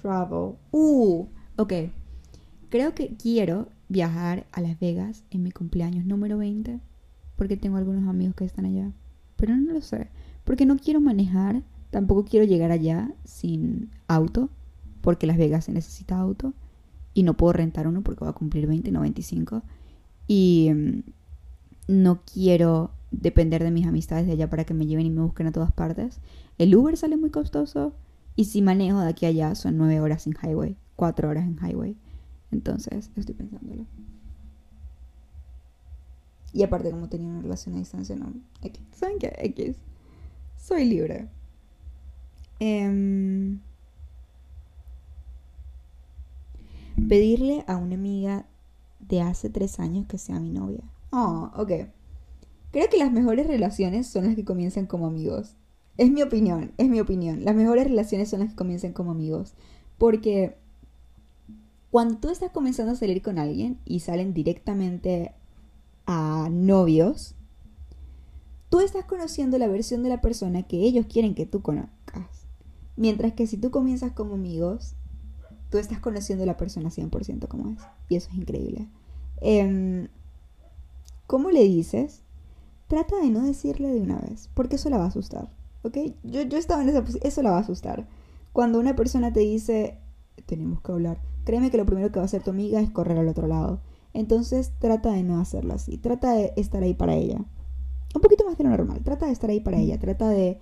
Travel. 0.00 0.54
Uh, 0.70 1.26
ok. 1.56 1.72
Creo 2.70 2.94
que 2.94 3.16
quiero 3.16 3.68
viajar 3.92 4.46
a 4.52 4.60
Las 4.60 4.80
Vegas 4.80 5.24
en 5.30 5.42
mi 5.42 5.52
cumpleaños 5.52 6.04
número 6.04 6.38
20, 6.38 6.80
porque 7.36 7.56
tengo 7.56 7.76
algunos 7.76 8.08
amigos 8.08 8.34
que 8.34 8.44
están 8.44 8.64
allá. 8.64 8.90
Pero 9.36 9.56
no 9.56 9.72
lo 9.72 9.82
sé, 9.82 10.08
porque 10.44 10.66
no 10.66 10.76
quiero 10.76 11.00
manejar, 11.00 11.62
tampoco 11.90 12.24
quiero 12.24 12.46
llegar 12.46 12.70
allá 12.72 13.12
sin 13.24 13.90
auto, 14.08 14.50
porque 15.02 15.26
Las 15.26 15.36
Vegas 15.36 15.66
se 15.66 15.72
necesita 15.72 16.18
auto, 16.18 16.54
y 17.14 17.22
no 17.22 17.36
puedo 17.36 17.52
rentar 17.52 17.86
uno 17.86 18.02
porque 18.02 18.24
va 18.24 18.30
a 18.30 18.34
cumplir 18.34 18.66
20, 18.66 18.90
no 18.90 19.00
25. 19.02 19.62
Y 20.26 20.68
em, 20.68 21.02
no 21.88 22.22
quiero 22.22 22.92
depender 23.10 23.62
de 23.62 23.70
mis 23.70 23.86
amistades 23.86 24.26
de 24.26 24.32
allá 24.32 24.48
para 24.48 24.64
que 24.64 24.74
me 24.74 24.86
lleven 24.86 25.06
y 25.06 25.10
me 25.10 25.20
busquen 25.20 25.46
a 25.46 25.52
todas 25.52 25.72
partes. 25.72 26.20
El 26.58 26.74
Uber 26.74 26.96
sale 26.96 27.16
muy 27.16 27.30
costoso 27.30 27.94
y 28.36 28.46
si 28.46 28.62
manejo 28.62 29.00
de 29.00 29.08
aquí 29.08 29.26
allá 29.26 29.54
son 29.54 29.76
nueve 29.76 30.00
horas 30.00 30.26
en 30.26 30.34
highway, 30.42 30.76
cuatro 30.96 31.28
horas 31.28 31.44
en 31.44 31.58
highway. 31.58 31.96
Entonces, 32.52 33.10
estoy 33.16 33.34
pensándolo. 33.34 33.86
Y 36.52 36.62
aparte, 36.62 36.90
como 36.90 37.08
tenía 37.08 37.28
una 37.28 37.40
relación 37.40 37.74
a 37.74 37.78
distancia, 37.78 38.14
no. 38.14 38.32
X. 38.62 38.82
¿Saben 38.92 39.18
qué? 39.18 39.32
X. 39.38 39.76
Soy 40.56 40.84
libre. 40.84 41.28
Em, 42.60 43.58
pedirle 47.08 47.64
a 47.66 47.76
una 47.76 47.94
amiga 47.94 48.46
de 49.00 49.22
hace 49.22 49.50
tres 49.50 49.80
años 49.80 50.06
que 50.06 50.18
sea 50.18 50.38
mi 50.38 50.50
novia. 50.50 50.82
Oh, 51.10 51.50
ok. 51.56 51.70
Creo 52.70 52.88
que 52.90 52.98
las 52.98 53.12
mejores 53.12 53.46
relaciones 53.46 54.06
son 54.06 54.26
las 54.26 54.36
que 54.36 54.44
comienzan 54.44 54.86
como 54.86 55.06
amigos. 55.06 55.56
Es 55.98 56.10
mi 56.10 56.22
opinión, 56.22 56.72
es 56.78 56.88
mi 56.88 57.00
opinión. 57.00 57.44
Las 57.44 57.54
mejores 57.54 57.84
relaciones 57.84 58.30
son 58.30 58.40
las 58.40 58.50
que 58.50 58.56
comienzan 58.56 58.92
como 58.92 59.10
amigos. 59.10 59.54
Porque 59.98 60.56
cuando 61.92 62.16
tú 62.16 62.30
estás 62.30 62.50
comenzando 62.50 62.92
a 62.92 62.96
salir 62.96 63.20
con 63.20 63.38
alguien 63.38 63.78
y 63.84 64.00
salen 64.00 64.32
directamente 64.32 65.34
a 66.06 66.48
novios, 66.50 67.34
tú 68.70 68.80
estás 68.80 69.04
conociendo 69.04 69.58
la 69.58 69.68
versión 69.68 70.02
de 70.02 70.08
la 70.08 70.22
persona 70.22 70.62
que 70.62 70.78
ellos 70.78 71.04
quieren 71.04 71.34
que 71.34 71.44
tú 71.44 71.60
conozcas. 71.60 72.46
Mientras 72.96 73.34
que 73.34 73.46
si 73.46 73.58
tú 73.58 73.70
comienzas 73.70 74.12
como 74.12 74.36
amigos, 74.36 74.94
tú 75.68 75.76
estás 75.76 76.00
conociendo 76.00 76.44
a 76.44 76.46
la 76.46 76.56
persona 76.56 76.88
100% 76.88 77.46
como 77.46 77.68
es. 77.68 77.82
Y 78.08 78.16
eso 78.16 78.30
es 78.32 78.38
increíble. 78.38 78.88
Eh, 79.42 80.08
¿Cómo 81.26 81.50
le 81.50 81.64
dices? 81.64 82.22
Trata 82.88 83.16
de 83.20 83.28
no 83.28 83.42
decirle 83.42 83.88
de 83.92 84.00
una 84.00 84.18
vez, 84.18 84.48
porque 84.54 84.76
eso 84.76 84.88
la 84.88 84.96
va 84.96 85.04
a 85.04 85.08
asustar. 85.08 85.50
¿ok? 85.82 85.98
Yo, 86.22 86.40
yo 86.40 86.56
estaba 86.56 86.82
en 86.82 86.88
esa 86.88 87.02
posición, 87.02 87.26
eso 87.26 87.42
la 87.42 87.50
va 87.50 87.58
a 87.58 87.60
asustar. 87.60 88.06
Cuando 88.54 88.80
una 88.80 88.96
persona 88.96 89.30
te 89.30 89.40
dice, 89.40 89.98
tenemos 90.46 90.80
que 90.80 90.92
hablar, 90.92 91.20
créeme 91.44 91.70
que 91.70 91.76
lo 91.76 91.86
primero 91.86 92.10
que 92.10 92.18
va 92.18 92.22
a 92.22 92.26
hacer 92.26 92.42
tu 92.42 92.50
amiga 92.50 92.80
es 92.80 92.90
correr 92.90 93.18
al 93.18 93.28
otro 93.28 93.46
lado. 93.46 93.80
Entonces 94.14 94.72
trata 94.78 95.12
de 95.12 95.22
no 95.22 95.40
hacerlo 95.40 95.74
así, 95.74 95.96
trata 95.96 96.32
de 96.34 96.52
estar 96.56 96.82
ahí 96.82 96.94
para 96.94 97.14
ella. 97.14 97.38
Un 98.14 98.20
poquito 98.20 98.44
más 98.44 98.58
de 98.58 98.64
lo 98.64 98.70
normal, 98.70 99.00
trata 99.02 99.26
de 99.26 99.32
estar 99.32 99.50
ahí 99.50 99.60
para 99.60 99.78
ella, 99.78 99.98
trata 99.98 100.28
de 100.28 100.60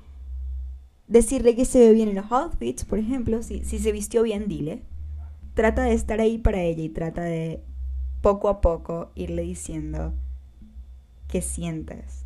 decirle 1.08 1.56
que 1.56 1.64
se 1.64 1.80
ve 1.80 1.92
bien 1.92 2.08
en 2.08 2.14
los 2.14 2.30
outfits, 2.30 2.84
por 2.84 2.98
ejemplo, 2.98 3.42
si, 3.42 3.64
se 3.64 3.92
vistió 3.92 4.22
bien, 4.22 4.46
dile. 4.48 4.84
Trata 5.54 5.82
de 5.82 5.92
estar 5.92 6.20
ahí 6.20 6.38
para 6.38 6.62
ella 6.62 6.84
y 6.84 6.88
trata 6.88 7.22
de 7.22 7.64
poco 8.22 8.48
a 8.48 8.60
poco 8.60 9.10
irle 9.16 9.42
diciendo 9.42 10.14
que 11.26 11.42
sientes. 11.42 12.24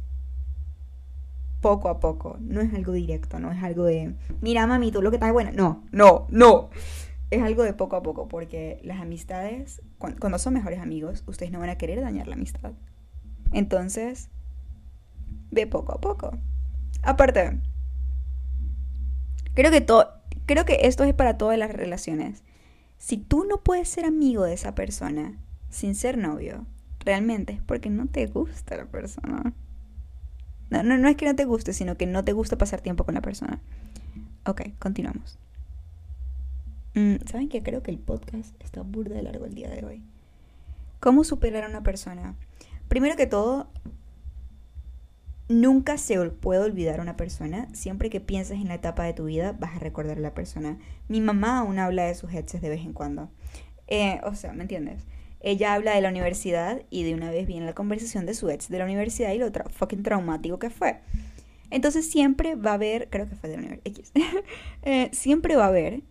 Poco 1.62 1.88
a 1.88 1.98
poco, 1.98 2.36
no 2.40 2.60
es 2.60 2.74
algo 2.74 2.92
directo, 2.92 3.40
no 3.40 3.50
es 3.50 3.62
algo 3.62 3.84
de, 3.84 4.14
mira 4.42 4.66
mami, 4.66 4.92
tú 4.92 5.00
lo 5.00 5.10
que 5.10 5.16
estás 5.16 5.32
buena. 5.32 5.50
No, 5.50 5.82
no, 5.90 6.26
no. 6.28 6.68
Es 7.30 7.42
algo 7.42 7.62
de 7.62 7.72
poco 7.72 7.96
a 7.96 8.02
poco, 8.02 8.28
porque 8.28 8.80
las 8.82 9.00
amistades, 9.00 9.82
cuando 9.98 10.38
son 10.38 10.54
mejores 10.54 10.80
amigos, 10.80 11.24
ustedes 11.26 11.50
no 11.50 11.58
van 11.58 11.70
a 11.70 11.78
querer 11.78 12.00
dañar 12.00 12.28
la 12.28 12.34
amistad. 12.34 12.72
Entonces, 13.52 14.28
ve 15.50 15.66
poco 15.66 15.92
a 15.92 16.00
poco. 16.00 16.38
Aparte, 17.02 17.60
creo 19.54 19.70
que 19.70 19.86
creo 20.46 20.64
que 20.64 20.78
esto 20.82 21.04
es 21.04 21.14
para 21.14 21.38
todas 21.38 21.58
las 21.58 21.72
relaciones. 21.72 22.42
Si 22.98 23.16
tú 23.16 23.44
no 23.44 23.62
puedes 23.62 23.88
ser 23.88 24.04
amigo 24.04 24.44
de 24.44 24.54
esa 24.54 24.74
persona 24.74 25.38
sin 25.70 25.94
ser 25.94 26.18
novio, 26.18 26.66
realmente 27.00 27.54
es 27.54 27.62
porque 27.62 27.90
no 27.90 28.06
te 28.06 28.26
gusta 28.26 28.76
la 28.76 28.86
persona. 28.86 29.52
No, 30.70 30.82
no, 30.82 30.98
no 30.98 31.08
es 31.08 31.16
que 31.16 31.26
no 31.26 31.36
te 31.36 31.44
guste, 31.44 31.72
sino 31.72 31.96
que 31.96 32.06
no 32.06 32.24
te 32.24 32.32
gusta 32.32 32.58
pasar 32.58 32.80
tiempo 32.80 33.04
con 33.04 33.14
la 33.14 33.20
persona. 33.20 33.60
Ok, 34.46 34.62
continuamos. 34.78 35.38
Mm, 36.94 37.16
¿Saben 37.26 37.48
qué? 37.48 37.62
Creo 37.62 37.82
que 37.82 37.90
el 37.90 37.98
podcast 37.98 38.54
está 38.62 38.82
burda 38.82 39.16
de 39.16 39.22
largo 39.22 39.46
el 39.46 39.54
día 39.54 39.68
de 39.68 39.84
hoy. 39.84 40.02
¿Cómo 41.00 41.24
superar 41.24 41.64
a 41.64 41.68
una 41.68 41.82
persona? 41.82 42.36
Primero 42.88 43.16
que 43.16 43.26
todo, 43.26 43.68
nunca 45.48 45.98
se 45.98 46.18
puede 46.30 46.60
olvidar 46.60 47.00
a 47.00 47.02
una 47.02 47.16
persona. 47.16 47.68
Siempre 47.74 48.10
que 48.10 48.20
pienses 48.20 48.60
en 48.60 48.68
la 48.68 48.74
etapa 48.74 49.04
de 49.04 49.12
tu 49.12 49.24
vida, 49.24 49.56
vas 49.58 49.74
a 49.74 49.80
recordar 49.80 50.18
a 50.18 50.20
la 50.20 50.34
persona. 50.34 50.78
Mi 51.08 51.20
mamá 51.20 51.58
aún 51.58 51.80
habla 51.80 52.04
de 52.04 52.14
sus 52.14 52.32
exes 52.32 52.62
de 52.62 52.68
vez 52.68 52.80
en 52.82 52.92
cuando. 52.92 53.28
Eh, 53.88 54.20
o 54.24 54.34
sea, 54.36 54.52
¿me 54.52 54.62
entiendes? 54.62 55.04
Ella 55.40 55.74
habla 55.74 55.96
de 55.96 56.00
la 56.00 56.08
universidad 56.08 56.82
y 56.90 57.02
de 57.02 57.14
una 57.14 57.30
vez 57.30 57.46
viene 57.46 57.66
la 57.66 57.74
conversación 57.74 58.24
de 58.24 58.34
su 58.34 58.48
ex 58.50 58.68
de 58.68 58.78
la 58.78 58.84
universidad 58.84 59.32
y 59.32 59.38
lo 59.38 59.50
fucking 59.70 60.04
traumático 60.04 60.60
que 60.60 60.70
fue. 60.70 61.00
Entonces 61.70 62.08
siempre 62.08 62.54
va 62.54 62.70
a 62.70 62.74
haber, 62.74 63.10
creo 63.10 63.28
que 63.28 63.34
fue 63.34 63.50
de 63.50 63.56
la 63.56 63.62
universidad, 63.64 64.22
eh, 64.82 65.10
siempre 65.12 65.56
va 65.56 65.64
a 65.64 65.68
haber 65.68 66.02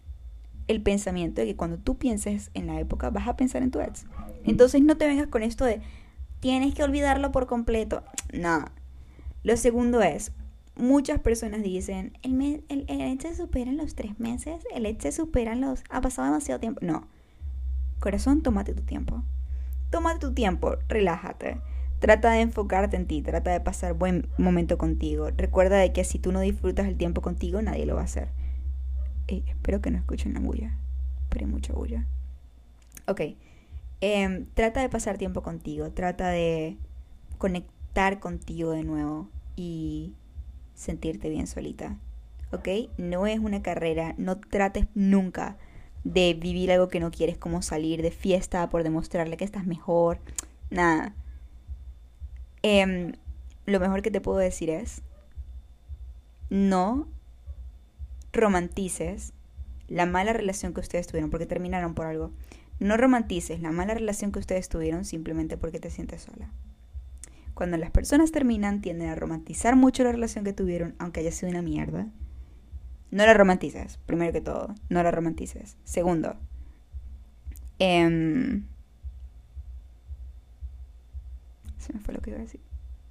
el 0.68 0.82
pensamiento 0.82 1.42
de 1.42 1.48
que 1.48 1.56
cuando 1.56 1.78
tú 1.78 1.98
pienses 1.98 2.52
en 2.54 2.68
la 2.68 2.80
época 2.80 3.10
vas 3.10 3.28
a 3.28 3.36
pensar 3.36 3.64
en 3.64 3.72
tu 3.72 3.80
ex. 3.80 4.06
Entonces 4.44 4.82
no 4.82 4.98
te 4.98 5.08
vengas 5.08 5.28
con 5.28 5.44
esto 5.44 5.66
de 5.66 5.82
tienes 6.40 6.74
que 6.74 6.84
olvidarlo 6.84 7.32
por 7.32 7.48
completo. 7.48 8.04
No. 8.34 8.66
Lo 9.44 9.58
segundo 9.58 10.02
es, 10.02 10.32
muchas 10.76 11.20
personas 11.20 11.64
dicen, 11.64 12.18
el, 12.22 12.64
el, 12.70 12.86
ex 12.88 13.24
se 13.24 13.36
supera 13.36 13.70
en 13.70 13.78
los 13.78 13.96
tres 13.96 14.20
meses, 14.20 14.64
el 14.74 14.86
ex 14.86 15.04
se 15.04 15.12
supera 15.12 15.54
en 15.54 15.62
los... 15.62 15.84
Ha 15.90 16.02
pasado 16.02 16.28
demasiado 16.28 16.60
tiempo. 16.60 16.80
No. 16.84 17.08
Corazón, 18.00 18.42
tómate 18.42 18.74
tu 18.74 18.84
tiempo. 18.84 19.24
Tómate 19.90 20.20
tu 20.20 20.34
tiempo, 20.34 20.76
relájate. 20.88 21.62
Trata 22.00 22.32
de 22.32 22.42
enfocarte 22.42 22.98
en 22.98 23.08
ti, 23.08 23.22
trata 23.22 23.52
de 23.52 23.62
pasar 23.62 23.94
buen 23.94 24.28
momento 24.38 24.78
contigo. 24.78 25.30
Recuerda 25.38 25.78
de 25.78 25.94
que 25.94 26.04
si 26.04 26.20
tú 26.20 26.34
no 26.34 26.42
disfrutas 26.42 26.88
el 26.88 26.98
tiempo 26.98 27.22
contigo, 27.22 27.62
nadie 27.62 27.86
lo 27.86 27.96
va 27.96 28.02
a 28.02 28.06
hacer. 28.06 28.28
Espero 29.28 29.82
que 29.82 29.92
no 29.92 29.98
escuchen 29.98 30.34
la 30.34 30.40
bulla, 30.40 30.78
pero 31.30 31.46
hay 31.46 31.52
mucha 31.52 31.74
bulla. 31.74 32.06
Ok, 33.08 33.22
em, 34.02 34.46
trata 34.54 34.82
de 34.82 34.90
pasar 34.90 35.18
tiempo 35.18 35.42
contigo, 35.42 35.92
trata 35.92 36.30
de 36.30 36.78
conectar 37.38 38.20
contigo 38.20 38.72
de 38.72 38.84
nuevo 38.84 39.30
y 39.56 40.14
sentirte 40.74 41.30
bien 41.30 41.48
solita. 41.48 41.98
¿Ok? 42.52 42.68
No 42.98 43.26
es 43.26 43.40
una 43.40 43.64
carrera, 43.64 44.14
no 44.18 44.40
trates 44.40 44.86
nunca 44.94 45.58
de 46.04 46.34
vivir 46.34 46.72
algo 46.72 46.88
que 46.88 47.00
no 47.00 47.12
quieres, 47.12 47.38
como 47.38 47.62
salir 47.62 48.02
de 48.02 48.12
fiesta 48.12 48.70
por 48.70 48.84
demostrarle 48.84 49.38
que 49.38 49.46
estás 49.46 49.66
mejor. 49.66 50.20
Nada. 50.70 51.14
Em, 52.62 53.14
lo 53.66 53.80
mejor 53.80 54.02
que 54.02 54.12
te 54.12 54.22
puedo 54.22 54.38
decir 54.38 54.70
es, 54.70 55.02
no 56.50 57.08
romantices 58.34 59.34
la 59.88 60.06
mala 60.06 60.34
relación 60.34 60.74
que 60.74 60.82
ustedes 60.82 61.08
tuvieron 61.08 61.30
porque 61.30 61.46
terminaron 61.46 61.94
por 61.94 62.08
algo. 62.08 62.32
No 62.80 62.98
romantices 62.98 63.62
la 63.62 63.72
mala 63.72 63.94
relación 63.94 64.32
que 64.32 64.40
ustedes 64.40 64.68
tuvieron 64.68 65.06
simplemente 65.06 65.58
porque 65.58 65.80
te 65.80 65.92
sientes 65.92 66.24
sola. 66.24 66.52
Cuando 67.54 67.78
las 67.78 67.92
personas 67.92 68.32
terminan 68.32 68.82
tienden 68.82 69.10
a 69.10 69.16
romantizar 69.16 69.76
mucho 69.76 70.04
la 70.04 70.12
relación 70.12 70.44
que 70.44 70.54
tuvieron, 70.54 70.96
aunque 70.98 71.20
haya 71.20 71.32
sido 71.32 71.52
una 71.52 71.62
mierda. 71.62 72.08
No 73.12 73.26
la 73.28 73.36
romantices, 73.36 74.00
primero 74.08 74.34
que 74.34 74.42
todo. 74.42 74.74
No 74.90 75.04
la 75.04 75.12
romantices. 75.12 75.78
Segundo, 75.84 76.36
em, 77.78 78.66
se 81.78 81.94
me 81.94 82.00
fue 82.00 82.16
lo 82.16 82.22
que 82.22 82.32
iba 82.32 82.40
a 82.40 82.44
decir. 82.44 82.62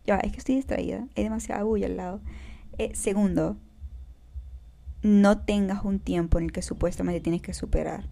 Ya, 0.05 0.17
es 0.17 0.33
que 0.33 0.39
estoy 0.39 0.57
distraída. 0.57 1.07
Hay 1.15 1.23
demasiada 1.23 1.63
bulla 1.63 1.87
al 1.87 1.97
lado. 1.97 2.21
Eh, 2.79 2.93
segundo, 2.97 3.57
no 5.03 5.39
tengas 5.39 5.85
un 5.85 5.99
tiempo 5.99 6.39
en 6.39 6.45
el 6.45 6.53
que 6.53 6.63
supuestamente 6.63 7.21
tienes 7.21 7.43
que 7.43 7.55
superar. 7.55 8.09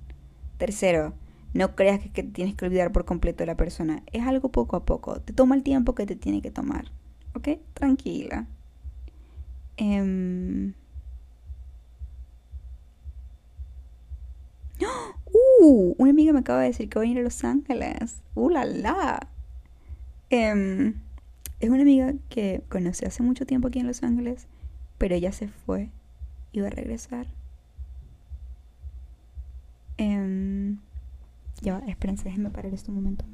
Tercero, 0.58 1.14
no 1.54 1.74
creas 1.74 2.00
que, 2.00 2.10
que 2.10 2.22
tienes 2.22 2.54
que 2.54 2.66
olvidar 2.66 2.92
por 2.92 3.04
completo 3.04 3.42
a 3.44 3.46
la 3.46 3.56
persona. 3.56 4.02
Es 4.12 4.26
algo 4.26 4.50
poco 4.50 4.76
a 4.76 4.84
poco. 4.84 5.20
Te 5.20 5.32
toma 5.32 5.54
el 5.54 5.62
tiempo 5.62 5.94
que 5.94 6.06
te 6.06 6.16
tiene 6.16 6.42
que 6.42 6.50
tomar. 6.50 6.86
¿Ok? 7.34 7.48
Tranquila. 7.74 8.46
Eh, 9.76 10.72
Uh, 15.62 15.94
una 15.98 16.10
amiga 16.10 16.32
me 16.32 16.40
acaba 16.40 16.60
de 16.60 16.68
decir 16.68 16.88
que 16.88 16.98
va 16.98 17.04
a 17.04 17.08
ir 17.08 17.18
a 17.18 17.22
Los 17.22 17.44
Ángeles. 17.44 18.22
Uh, 18.34 18.48
la 18.50 18.64
la. 18.64 19.28
Em, 20.30 20.94
es 21.60 21.70
una 21.70 21.82
amiga 21.82 22.14
que 22.28 22.62
conocí 22.68 23.04
hace 23.04 23.22
mucho 23.22 23.46
tiempo 23.46 23.68
aquí 23.68 23.78
en 23.78 23.86
Los 23.86 24.02
Ángeles, 24.02 24.46
pero 24.98 25.14
ella 25.14 25.32
se 25.32 25.48
fue 25.48 25.90
va 26.58 26.66
a 26.66 26.70
regresar. 26.70 27.26
Eh, 29.98 30.76
ya, 31.62 31.78
espérense, 31.86 32.24
déjenme 32.24 32.50
parar 32.50 32.74
esto 32.74 32.90
un 32.90 32.96
momento. 32.96 33.24